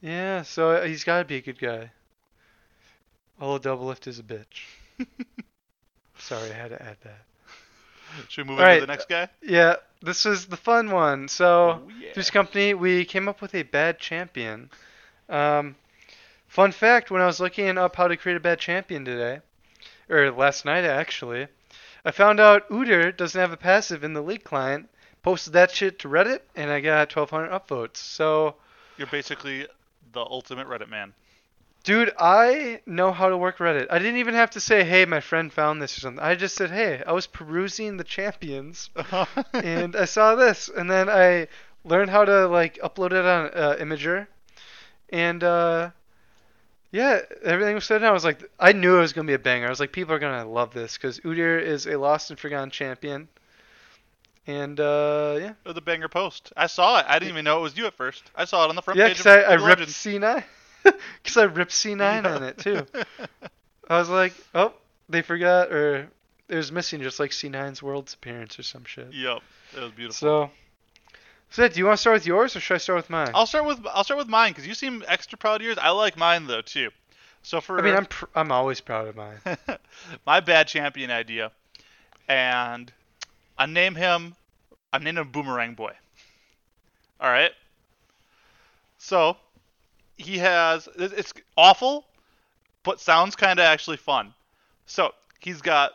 [0.00, 0.42] yeah.
[0.42, 1.90] So uh, he's got to be a good guy.
[3.40, 4.64] Although Doublelift is a bitch.
[6.18, 7.20] Sorry, I had to add that.
[8.28, 9.28] Should we move on to the next guy?
[9.42, 11.28] Yeah, this is the fun one.
[11.28, 11.80] So.
[11.86, 11.92] Oh.
[12.14, 14.70] This company, we came up with a bad champion.
[15.28, 15.76] Um,
[16.48, 19.40] fun fact: when I was looking up how to create a bad champion today,
[20.08, 21.48] or last night actually,
[22.04, 24.88] I found out Udyr doesn't have a passive in the league client.
[25.22, 27.96] Posted that shit to Reddit, and I got 1,200 upvotes.
[27.96, 28.54] So,
[28.96, 29.66] You're basically
[30.12, 31.12] the ultimate Reddit man.
[31.84, 33.88] dude, I know how to work Reddit.
[33.90, 36.22] I didn't even have to say, "Hey, my friend found this" or something.
[36.22, 38.90] I just said, "Hey, I was perusing the champions."
[39.52, 41.48] and I saw this, and then I
[41.84, 44.26] learned how to like upload it on uh, Imgur,
[45.10, 45.90] and uh,
[46.90, 47.98] yeah, everything was said.
[47.98, 48.10] down.
[48.10, 49.66] I was like, I knew it was gonna be a banger.
[49.66, 52.70] I was like, people are gonna love this because Udyr is a lost and forgotten
[52.70, 53.28] champion,
[54.46, 56.52] and uh, yeah, Or the banger post.
[56.56, 57.06] I saw it.
[57.06, 58.30] I didn't even know it was you at first.
[58.34, 60.42] I saw it on the front yeah, page because I, I ripped C9,
[60.82, 62.86] because I ripped C9 on it too.
[63.88, 64.72] I was like, oh,
[65.08, 66.08] they forgot, or
[66.48, 69.12] it was missing just like C9's Worlds appearance or some shit.
[69.12, 69.42] Yep,
[69.76, 70.14] it was beautiful.
[70.14, 70.50] So,
[71.50, 73.30] so do you want to start with yours or should I start with mine?
[73.34, 75.78] I'll start with I'll start with mine because you seem extra proud of yours.
[75.80, 76.90] I like mine though too.
[77.42, 79.38] So for I mean, I'm pr- I'm always proud of mine.
[80.26, 81.52] my bad champion idea,
[82.28, 82.92] and
[83.56, 84.36] I name him
[84.92, 85.92] I named him Boomerang Boy.
[87.20, 87.52] All right.
[88.98, 89.36] So
[90.16, 92.04] he has it's awful,
[92.82, 94.34] but sounds kind of actually fun.
[94.86, 95.92] So he's got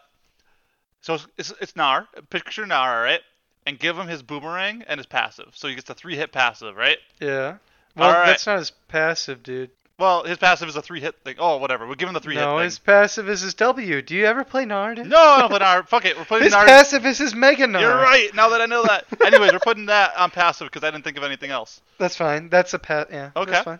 [1.01, 2.08] so it's it's Gnar.
[2.30, 3.22] Picture Gnar, all right?
[3.66, 5.51] And give him his boomerang and his passive.
[5.53, 6.97] So he gets a three hit passive, right?
[7.22, 7.57] Yeah.
[7.95, 9.70] Well, that's not his passive, dude.
[9.99, 11.36] Well, his passive is a three hit thing.
[11.38, 11.86] Oh, whatever.
[11.86, 14.01] We'll give him the three no, hit his passive is his W.
[14.01, 14.97] Do you ever play Nard?
[14.97, 15.88] No, I don't put Nard.
[15.89, 16.18] Fuck it.
[16.18, 16.68] We're putting His Nard.
[16.68, 17.84] His passive is his Mega Nard.
[17.84, 18.34] You're right.
[18.34, 19.05] Now that I know that.
[19.26, 21.80] Anyways, we're putting that on passive because I didn't think of anything else.
[21.99, 22.49] That's fine.
[22.49, 23.09] That's a pat.
[23.11, 23.32] Yeah.
[23.36, 23.51] Okay.
[23.51, 23.80] That's fine.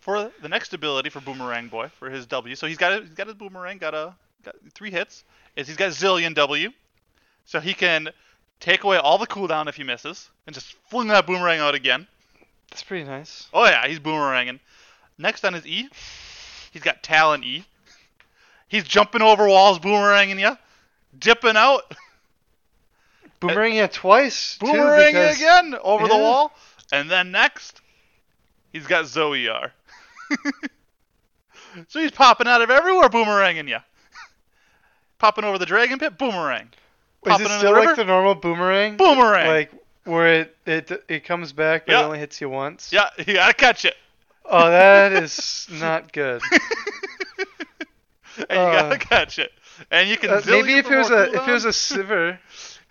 [0.00, 3.14] For the next ability for Boomerang Boy for his W, so he's got a, he's
[3.14, 5.24] got his boomerang, got a got three hits.
[5.56, 6.70] Is he's got Zilean W,
[7.44, 8.08] so he can
[8.60, 12.06] take away all the cooldown if he misses and just fling that boomerang out again.
[12.70, 13.48] That's pretty nice.
[13.52, 14.60] Oh yeah, he's boomeranging.
[15.18, 15.88] Next on his E,
[16.72, 17.64] he's got Talon E.
[18.68, 20.56] He's jumping over walls, boomeranging you,
[21.18, 21.94] dipping out,
[23.40, 24.58] Boomeranging it twice.
[24.58, 26.52] too, boomeranging because- again over the wall,
[26.92, 27.80] and then next,
[28.72, 29.72] he's got Zoe R.
[31.88, 33.78] so he's popping out of everywhere, boomeranging you.
[35.18, 36.68] popping over the dragon pit, boomerang.
[37.26, 38.96] Is it still like the normal boomerang?
[38.96, 39.46] boomerang.
[39.48, 39.72] Like
[40.04, 42.00] where it it it comes back but Yeah.
[42.00, 42.90] it only hits you once.
[42.92, 43.96] yeah, you gotta catch it.
[44.44, 46.42] Oh, that is not good.
[48.36, 49.52] and you Uh, gotta catch it.
[49.90, 52.38] And you can Uh, maybe if it was a if it was a Sivir,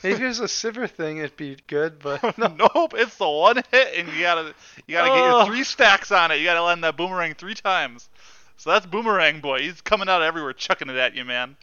[0.03, 1.99] maybe if it was a Sivir thing, it'd be good.
[1.99, 4.53] But nope, it's the one hit, and you gotta
[4.87, 5.45] you gotta get your Oh.
[5.45, 6.37] three stacks on it.
[6.39, 8.09] You gotta land that boomerang three times.
[8.57, 9.59] So that's boomerang boy.
[9.59, 11.57] He's coming out everywhere, chucking it at you, man.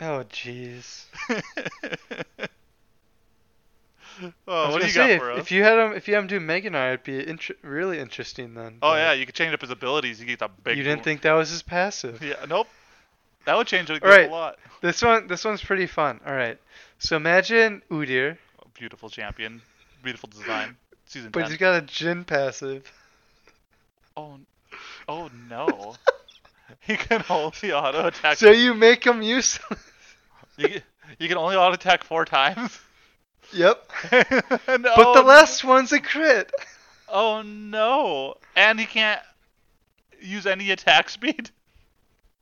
[0.00, 1.04] Oh jeez.
[4.46, 5.42] Oh, what do you say, got for if, us?
[5.46, 8.52] if you had him if you had him do Mega Knight, it'd be really interesting
[8.54, 8.74] then.
[8.82, 10.20] oh but yeah, you could change up his abilities.
[10.20, 10.76] You get the big.
[10.76, 12.22] You didn't boom- think that was his passive.
[12.22, 12.68] Yeah, nope.
[13.46, 14.28] That would change it Alright.
[14.28, 14.58] a lot.
[14.82, 16.20] This one this one's pretty fun.
[16.26, 16.58] All right.
[16.98, 19.62] So imagine Udyr, Oh, beautiful champion,
[20.02, 20.76] beautiful design.
[21.06, 21.50] Season but 10.
[21.50, 22.92] he's got a Jhin passive.
[24.16, 24.38] Oh,
[25.08, 25.94] oh no.
[26.80, 28.36] he can only auto attack.
[28.36, 29.80] So you make him useless.
[30.60, 30.82] You, can-
[31.18, 32.78] you can only auto attack four times.
[33.52, 33.90] yep.
[34.12, 36.50] And, But oh, the last one's a crit.
[37.12, 38.34] Oh no!
[38.54, 39.20] And he can't
[40.20, 41.50] use any attack speed.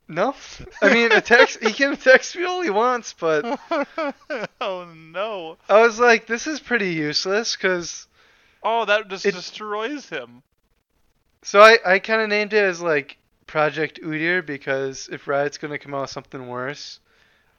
[0.09, 0.35] No.
[0.83, 1.57] I mean, attacks.
[1.57, 3.59] he can attack speed all he wants, but
[4.61, 5.57] oh no!
[5.71, 8.07] I was like, this is pretty useless because.
[8.63, 10.43] Oh, that just It- destroys him.
[11.43, 13.17] So I, I kind of named it as like
[13.47, 17.01] Project Udyr because if Riot's gonna come out with something worse,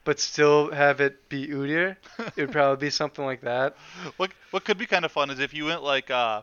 [0.04, 3.76] but still have it be Udyr, it would probably be something like that.
[4.16, 6.42] What what could be kind of fun is if you went like uh,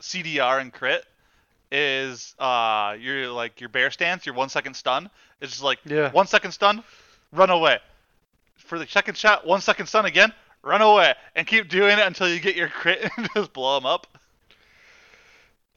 [0.00, 1.04] CDR and crit
[1.70, 5.08] is uh your like your bear stance, your one second stun.
[5.40, 6.10] It's just like Yeah.
[6.12, 6.82] one second stun,
[7.32, 7.78] run away.
[8.56, 12.28] For the second shot, one second stun again, run away, and keep doing it until
[12.28, 14.06] you get your crit and just blow them up.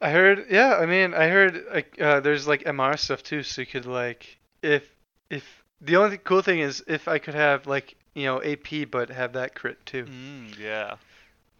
[0.01, 0.75] I heard, yeah.
[0.75, 4.37] I mean, I heard like uh, there's like MR stuff too, so you could like
[4.61, 4.83] if
[5.29, 5.43] if
[5.81, 9.33] the only cool thing is if I could have like you know AP but have
[9.33, 10.05] that crit too.
[10.05, 10.95] Mm, yeah.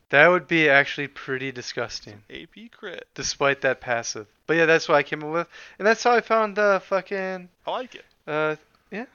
[0.10, 3.08] That would be actually pretty disgusting, AP crit.
[3.16, 4.28] despite that passive.
[4.46, 5.48] But yeah, that's what I came up with,
[5.80, 8.06] and that's how I found the fucking I like it.
[8.28, 8.56] uh
[8.92, 9.06] yeah.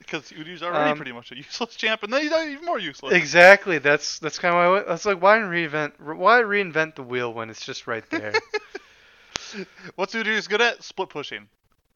[0.00, 3.14] Because Udyr's already Um, pretty much a useless champ, and then he's even more useless.
[3.14, 3.78] exactly.
[3.78, 4.88] That's that's kind of why I went.
[4.88, 5.92] I was like, why reinvent?
[6.00, 8.32] Why reinvent the wheel when it's just right there?
[9.94, 10.82] What's Udyr's good at?
[10.82, 11.48] Split pushing.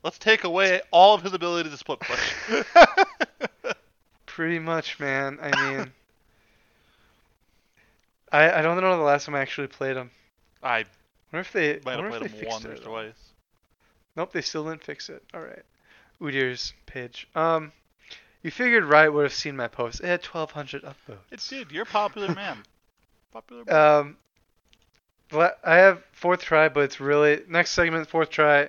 [0.07, 2.63] Let's take away all of his ability to split push.
[4.27, 5.37] pretty much, man.
[5.43, 5.93] I mean,
[8.31, 10.13] I I don't know the last time I actually played him.
[10.63, 10.85] I
[11.33, 11.81] wonder if they.
[11.85, 13.33] might have if played they him fixed or twice.
[14.15, 15.25] Nope, they still didn't fix it.
[15.35, 15.65] All right.
[16.21, 17.27] Udyr's page.
[17.35, 17.73] Um,
[18.45, 20.03] you figured Riot would have seen my post.
[20.03, 21.19] It had 1,200 upvotes.
[21.33, 21.73] It did.
[21.73, 22.59] You're a popular man.
[23.33, 24.17] Popular man.
[25.35, 28.09] Um, I have fourth try, but it's really next segment.
[28.09, 28.69] Fourth try.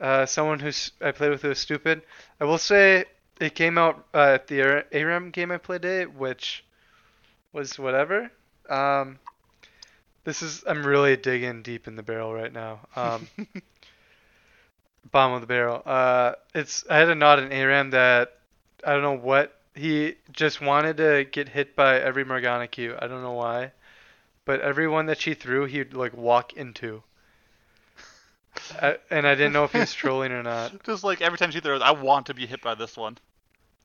[0.00, 2.02] Uh, someone who's I played with who was stupid.
[2.40, 3.04] I will say
[3.40, 6.64] it came out uh, at the Ar- ARAM game I played today, which
[7.52, 8.30] was whatever.
[8.68, 9.18] Um,
[10.24, 12.80] this is I'm really digging deep in the barrel right now.
[12.96, 13.28] Um,
[15.10, 15.82] bottom of the barrel.
[15.84, 18.38] Uh, it's I had a Naut in ARAM that
[18.84, 22.96] I don't know what he just wanted to get hit by every Morgana Q.
[22.98, 23.72] I don't know why,
[24.44, 27.02] but everyone that she threw, he'd like walk into.
[28.80, 30.82] I, and I didn't know if he was trolling or not.
[30.84, 33.18] Just like every time she throws, I want to be hit by this one.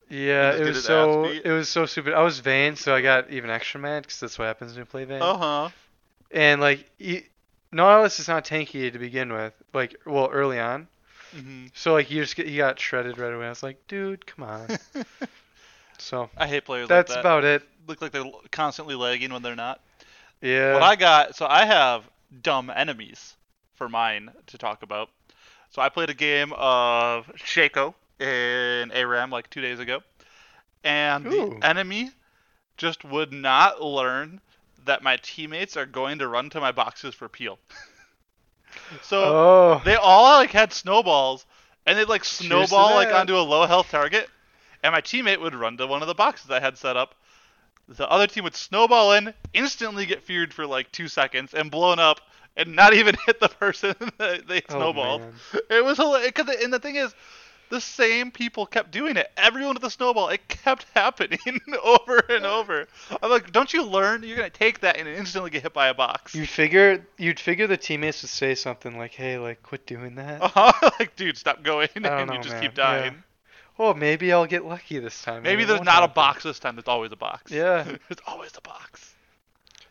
[0.09, 2.13] Yeah, it was so it was so stupid.
[2.13, 4.85] I was Vayne, so I got even extra mad because that's what happens when you
[4.85, 5.21] play Vayne.
[5.21, 5.69] Uh huh.
[6.31, 7.25] And like, he,
[7.71, 9.53] Nautilus is not tanky to begin with.
[9.73, 10.87] Like, well, early on.
[11.31, 13.45] hmm So like, you just get he got shredded right away.
[13.45, 14.67] I was like, dude, come on.
[16.01, 17.19] So I hate players that's like that.
[17.19, 17.61] about it.
[17.87, 19.81] Look like they're constantly lagging when they're not.
[20.41, 20.73] Yeah.
[20.73, 22.03] What I got, so I have
[22.41, 23.35] dumb enemies
[23.79, 25.09] for mine to talk about.
[25.71, 30.01] So I played a game of Shaco in ARAM like two days ago,
[30.83, 31.57] and Ooh.
[31.59, 32.11] the enemy
[32.77, 34.41] just would not learn
[34.85, 37.57] that my teammates are going to run to my boxes for peel.
[39.01, 39.81] so Oh.
[39.85, 41.45] they all like had snowballs,
[41.85, 44.29] and they'd like snowball like onto a low health target,
[44.83, 47.15] and my teammate would run to one of the boxes I had set up.
[47.87, 51.99] The other team would snowball in, instantly get feared for like two seconds, and blown
[51.99, 52.21] up,
[52.57, 55.21] and not even hit the person that they Oh, snowballed.
[55.21, 55.33] man.
[55.69, 56.31] It was hilarious.
[56.63, 57.13] And the thing is,
[57.69, 59.31] the same people kept doing it.
[59.37, 61.37] Everyone with the snowball, it kept happening
[61.83, 62.87] over and over.
[63.21, 64.23] I'm like, don't you learn?
[64.23, 66.33] You're gonna take that and instantly get hit by a box.
[66.33, 70.41] You figure you'd figure the teammates would say something like, "Hey, like, quit doing that."
[70.41, 70.91] Uh-huh.
[70.99, 72.61] like, dude, stop going, and don't you just man.
[72.63, 73.23] keep dying.
[73.77, 75.35] Oh, maybe I'll get lucky this time.
[75.35, 76.75] and Maybe there's not a box this time.
[76.75, 77.51] There's always a box.
[77.51, 77.83] Yeah.
[77.83, 79.13] there's always a box.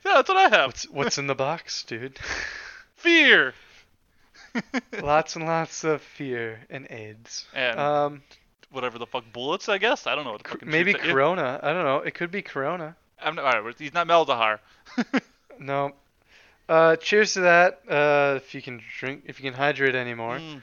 [0.09, 0.67] Yeah, that's what I have.
[0.69, 2.19] What's what's in the box, dude?
[2.97, 3.53] Fear.
[5.03, 7.47] lots and lots of fear and AIDS.
[7.55, 8.23] And Um,
[8.71, 10.07] whatever the fuck bullets, I guess.
[10.07, 11.13] I don't know what the maybe shoots at you.
[11.15, 11.61] Corona.
[11.63, 11.99] I don't know.
[11.99, 12.97] It could be Corona.
[13.21, 14.59] I'm not, all right, he's not Meldahar.
[15.61, 15.93] No.
[16.69, 17.81] Uh, cheers to that.
[17.89, 20.39] Uh, if you can drink, if you can hydrate anymore.
[20.39, 20.63] Mm.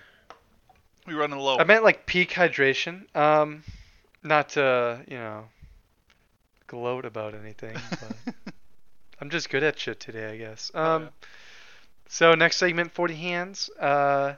[1.05, 1.57] We running low.
[1.57, 3.13] I meant like peak hydration.
[3.13, 3.63] Um,
[4.23, 5.49] not to you know
[6.67, 8.33] gloat about anything, but
[9.21, 10.71] I'm just good at shit today, I guess.
[10.73, 11.09] Um, Oh, yeah.
[12.09, 13.69] so next segment, 40 hands.
[13.79, 14.35] Uh,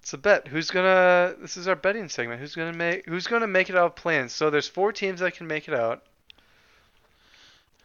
[0.00, 0.48] it's a bet.
[0.48, 1.34] Who's gonna?
[1.40, 2.40] This is our betting segment.
[2.40, 3.06] Who's gonna make?
[3.06, 4.32] Who's gonna make it out of plans?
[4.32, 6.02] So there's four teams that can make it out.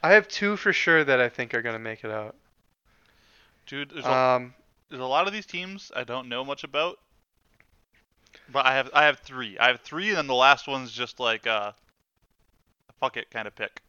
[0.03, 2.35] I have two for sure that I think are gonna make it out.
[3.67, 4.53] Dude, there's a, Um,
[4.89, 6.99] there's a lot of these teams I don't know much about.
[8.51, 9.57] But I have I have three.
[9.57, 11.71] I have three, and then the last one's just like uh,
[12.89, 13.81] a fuck it kind of pick.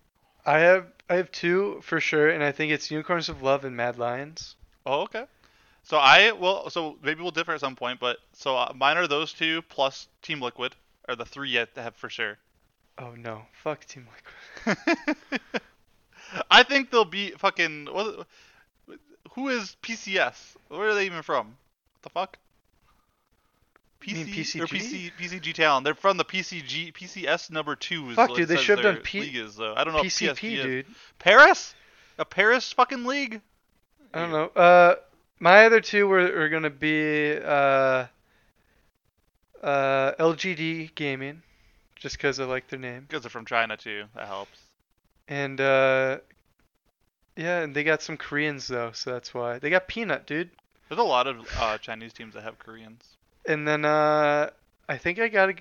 [0.45, 3.76] I have I have two for sure, and I think it's Unicorns of Love and
[3.76, 4.57] Mad Lions.
[4.86, 5.24] Oh, okay.
[5.82, 6.70] So I will.
[6.70, 10.09] So maybe we'll differ at some point, but so uh, mine are those two plus
[10.22, 10.74] Team Liquid
[11.09, 12.38] are the three yet to have for sure.
[12.99, 14.07] Oh no, fuck Team
[14.66, 15.01] Liquid.
[16.51, 17.86] I think they'll be fucking.
[17.86, 18.26] What,
[19.32, 20.57] who is PCS?
[20.68, 21.47] Where are they even from?
[21.47, 22.38] What the fuck?
[24.05, 25.13] You mean PC or PCG?
[25.19, 25.85] PC PCG Talent.
[25.85, 28.11] They're from the PCG PCS number two.
[28.11, 29.75] Is Fuck, dude, they should have done P- league is though.
[29.77, 30.65] I don't know if PCP, PSP is.
[30.65, 30.87] dude.
[31.19, 31.75] Paris?
[32.19, 33.41] A Paris fucking league?
[34.15, 34.47] I don't know.
[34.47, 34.95] Uh,
[35.39, 38.07] my other two were, are gonna be uh,
[39.63, 41.43] uh, LGD Gaming,
[41.97, 44.05] just because I like their name, Because they're from China too.
[44.15, 44.59] That helps.
[45.29, 46.19] and uh,
[47.37, 50.51] yeah, and they got some Koreans though, so that's why they got Peanut, dude.
[50.89, 53.05] There's a lot of uh, Chinese teams that have Koreans.
[53.47, 54.51] And then uh,
[54.88, 55.55] I think I gotta,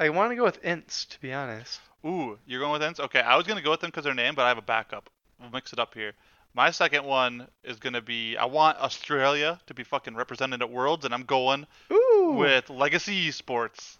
[0.00, 1.80] I want to go with INTZ to be honest.
[2.04, 3.00] Ooh, you're going with INTZ?
[3.00, 5.10] Okay, I was gonna go with them because their name, but I have a backup.
[5.40, 6.12] We'll mix it up here.
[6.54, 11.04] My second one is gonna be I want Australia to be fucking represented at Worlds,
[11.04, 12.36] and I'm going Ooh.
[12.38, 13.96] with Legacy Esports.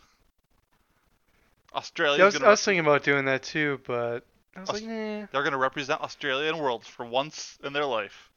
[1.75, 2.19] Australia.
[2.19, 4.25] Yeah, I was, I was thinking about doing that too, but
[4.57, 5.27] I was like, nah.
[5.31, 8.31] they're gonna represent Australia in Worlds for once in their life.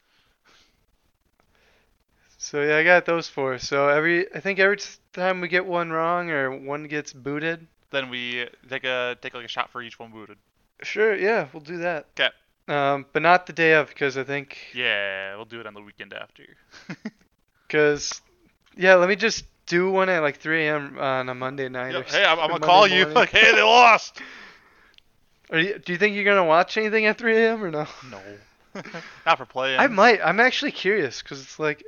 [2.42, 3.60] So yeah, I got those four.
[3.60, 4.78] So every, I think every
[5.12, 9.44] time we get one wrong or one gets booted, Then we take a take like
[9.46, 10.38] a shot for each one booted.
[10.82, 12.08] sure, yeah, we'll do that.
[12.16, 12.30] 'Kay.
[12.70, 15.82] Um, but not the day of because I think, Yeah, we'll do it on the
[15.82, 16.44] weekend after.
[17.68, 18.22] because,
[18.78, 20.98] yeah, let me just do one at like 3 a.m.
[20.98, 21.94] on a Monday night.
[21.94, 24.22] Or hey, I'm, I'm gonna call Monday you like, hey, they lost.
[25.52, 27.64] Are you, do you think you're gonna watch anything at 3 a.m.
[27.64, 27.86] or no?
[28.10, 28.22] No,
[29.26, 29.80] not for playing.
[29.80, 30.22] I might.
[30.24, 31.84] I'm actually curious because it's like,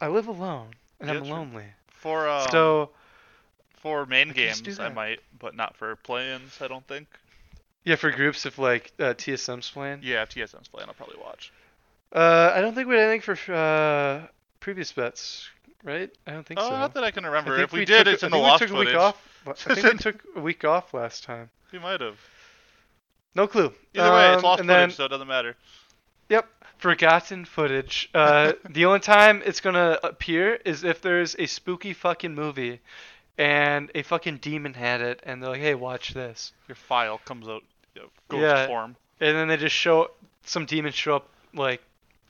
[0.00, 0.68] I live alone
[1.00, 1.32] and Yeah, I'm true.
[1.34, 1.64] lonely.
[1.88, 2.90] For um, so
[3.78, 6.60] for main I can just do games, I might, but not for play-ins.
[6.60, 7.06] I don't think.
[7.84, 10.00] yeah, for groups if like uh, TSM's playing.
[10.02, 11.52] Yeah, if TSM's playing, I'll probably watch.
[12.12, 14.26] Uh, I don't think we had anything for uh,
[14.60, 15.48] previous bets,
[15.84, 16.10] right?
[16.26, 16.76] I don't think oh, so.
[16.76, 17.56] not that I can I remember.
[17.56, 18.94] think If we, did, took, it's I in the lost we took footage.
[18.94, 19.42] a week off.
[19.46, 21.50] I think we took a week off last time.
[21.72, 22.18] We might have.
[23.34, 23.72] No clue.
[23.94, 25.56] Either way, it's Um, lost footage, then, so it doesn't matter.
[26.28, 26.48] Yep,
[26.78, 28.08] forgotten footage.
[28.14, 32.80] Uh, the only time it's gonna appear is if there's a spooky fucking movie,
[33.38, 37.48] and a fucking demon had it, and they're like, "Hey, watch this," Your file comes
[37.48, 37.62] out
[37.94, 38.66] you know, ghost Yeah.
[38.66, 38.96] form.
[39.20, 40.10] and then they just show
[40.44, 41.82] some demons show up like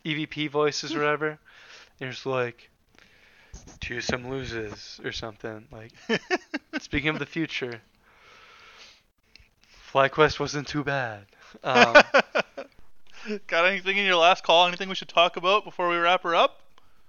[0.04, 1.38] EVP voices or whatever,
[2.00, 2.70] and just like,
[3.80, 5.66] "TSM loses" or something.
[5.72, 5.92] Like,
[6.80, 7.80] speaking of the future,
[9.92, 11.26] FlyQuest wasn't too bad.
[11.64, 11.96] Um,
[13.46, 14.66] Got anything in your last call?
[14.66, 16.60] Anything we should talk about before we wrap her up?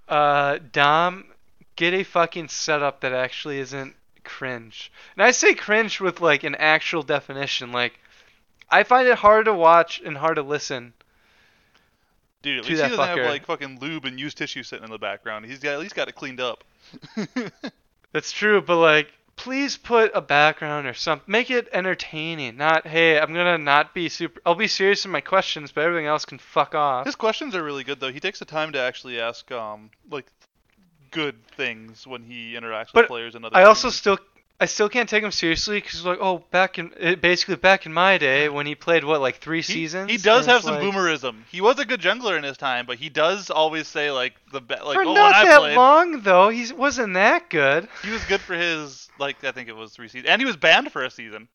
[0.08, 1.26] Uh, Dom,
[1.76, 4.92] get a fucking setup that actually isn't cringe.
[5.16, 7.72] And I say cringe with like an actual definition.
[7.72, 8.00] Like,
[8.70, 10.94] I find it hard to watch and hard to listen.
[12.42, 14.98] Dude, at least he doesn't have like fucking lube and used tissue sitting in the
[14.98, 15.46] background.
[15.46, 16.64] He's got at least got it cleaned up.
[18.14, 21.32] That's true, but like, please put a background or something.
[21.32, 22.58] Make it entertaining.
[22.58, 24.42] Not hey, I'm gonna not be super.
[24.46, 27.06] I'll be serious in my questions, but everything else can fuck off.
[27.06, 28.12] His questions are really good though.
[28.12, 30.26] He takes the time to actually ask um like
[31.12, 33.56] good things when he interacts But with players and other.
[33.56, 34.18] I also still
[34.60, 37.94] I still can't take him seriously because like oh back in eh, basically back in
[37.94, 40.10] my day when he played what like three he, seasons.
[40.10, 41.44] he does have some like, boomerism.
[41.52, 44.60] He was a good jungler in his time, but he does always say like the
[44.60, 46.50] be- like for oh not when I that played long though.
[46.50, 47.88] He wasn't that good.
[48.04, 50.58] he was good for his like I think it was three seasons, and he was
[50.58, 51.48] banned for a season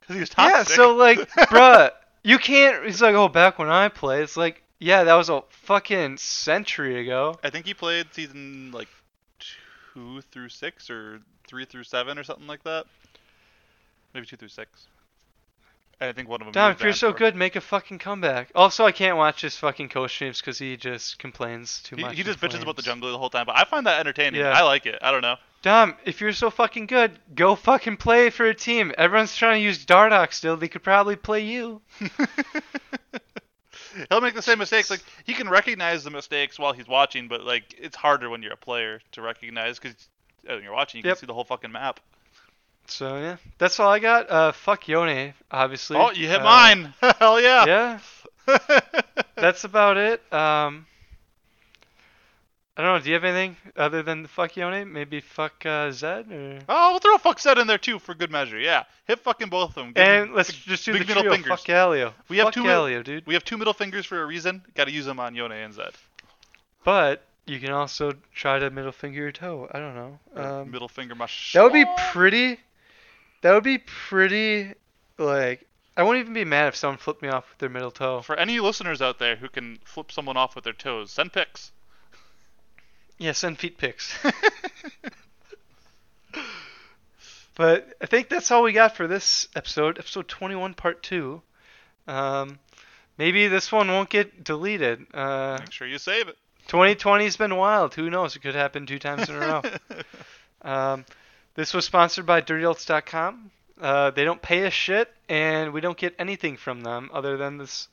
[0.00, 0.68] because he was toxic.
[0.70, 1.90] Yeah, so like, bruh,
[2.22, 2.84] you can't.
[2.84, 7.00] He's like, oh, back when I played, it's like, yeah, that was a fucking century
[7.00, 7.38] ago.
[7.42, 8.88] I think he played season like
[9.96, 12.84] two through six or three through seven or something like that.
[14.14, 14.86] Maybe two through six.
[15.98, 16.48] And I think one of them.
[16.48, 18.50] he Dom, if you're so good, make a fucking comeback.
[18.54, 22.16] Also, I can't watch his fucking co-streams because he just complains too He, much.
[22.16, 24.40] he just bitches about the jungle the whole time, but I find that entertaining.
[24.40, 24.50] Yeah.
[24.50, 24.98] I like it.
[25.00, 25.36] I don't know.
[25.62, 28.92] Dom, if you're so fucking good, go fucking play for a team.
[28.98, 30.58] Everyone's trying to use Dardoch still.
[30.58, 31.80] They could probably play you.
[34.10, 34.90] He'll make the same mistakes.
[34.90, 38.52] Like he can recognize the mistakes while he's watching, but like it's harder when you're
[38.52, 39.96] a player to recognize because
[40.44, 41.16] when you're watching, you Yep.
[41.16, 42.00] can see the whole fucking map.
[42.88, 44.30] So yeah, that's all I got.
[44.30, 45.96] Uh, fuck Yone, obviously.
[45.96, 46.94] Oh, you hit Uh, mine!
[47.18, 47.98] Hell yeah!
[48.46, 48.58] Yeah,
[49.34, 50.32] that's about it.
[50.32, 50.86] Um,
[52.78, 53.02] I don't know.
[53.02, 54.92] Do you have anything other than the fuck Yone?
[54.92, 56.58] Maybe fuck uh, Zed or.
[56.68, 58.58] oh, we'll throw a fuck Zed in there too for good measure.
[58.58, 59.92] Yeah, hit fucking both of them.
[59.92, 61.32] Give And let's big- just do big the middle trio.
[61.34, 61.48] fingers.
[61.50, 62.12] Fuck Galio.
[62.28, 63.26] We have two Galio, dude.
[63.26, 64.62] We have two middle fingers for a reason.
[64.74, 65.92] Got to use them on Yone and Zed.
[66.84, 69.68] But you can also try to middle finger your toe.
[69.72, 70.18] I don't know.
[70.34, 71.28] Um, middle finger my.
[71.54, 72.58] that would be pretty.
[73.40, 74.74] That would be pretty.
[75.18, 75.66] Like
[75.96, 78.20] I won't even be mad if someone flipped me off with their middle toe.
[78.20, 81.72] For any listeners out there who can flip someone off with their toes, send pics.
[83.18, 84.16] Yeah, send feet pics.
[87.54, 91.40] But I think that's all we got for this episode, episode 21, part two.
[92.06, 92.58] Um,
[93.16, 95.06] maybe this one won't get deleted.
[95.14, 96.36] Uh, Make sure you save it.
[96.68, 97.94] 2020's been wild.
[97.94, 98.36] Who knows?
[98.36, 99.62] It could happen two times in a row.
[100.62, 101.04] Um,
[101.54, 103.52] this was sponsored by DirtyAlts.com.
[103.80, 107.58] Uh, they don't pay us shit, and we don't get anything from them other than
[107.58, 107.86] this.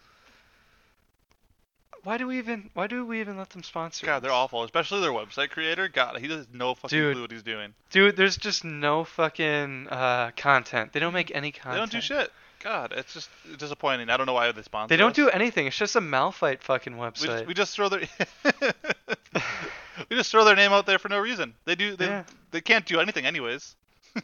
[2.03, 2.69] Why do we even?
[2.73, 4.05] Why do we even let them sponsor?
[4.05, 4.63] God, they're awful.
[4.63, 5.87] Especially their website creator.
[5.87, 7.13] God, he has no fucking Dude.
[7.13, 7.73] clue what he's doing.
[7.91, 10.91] Dude, there's just no fucking uh, content.
[10.93, 11.73] They don't make any content.
[11.73, 12.31] They don't do shit.
[12.61, 14.09] God, it's just disappointing.
[14.09, 14.87] I don't know why they sponsor.
[14.93, 15.15] They don't us.
[15.15, 15.67] do anything.
[15.67, 17.25] It's just a Malphite fucking We website.
[17.25, 18.01] just, we just throw their
[20.09, 21.53] we just throw their name out there for no reason.
[21.65, 22.23] They do they Yeah.
[22.51, 23.75] they can't do anything anyways.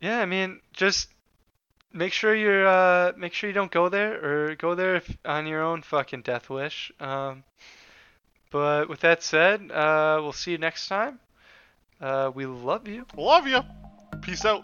[0.00, 1.08] Yeah, I mean, just
[1.92, 5.46] make sure you're uh, make sure you don't go there or go there if, on
[5.46, 6.92] your own fucking death wish.
[7.00, 7.44] Um,
[8.50, 11.18] but with that said, uh, we'll see you next time.
[12.00, 13.04] Uh, we love you.
[13.16, 13.60] Love you.
[14.22, 14.62] Peace out.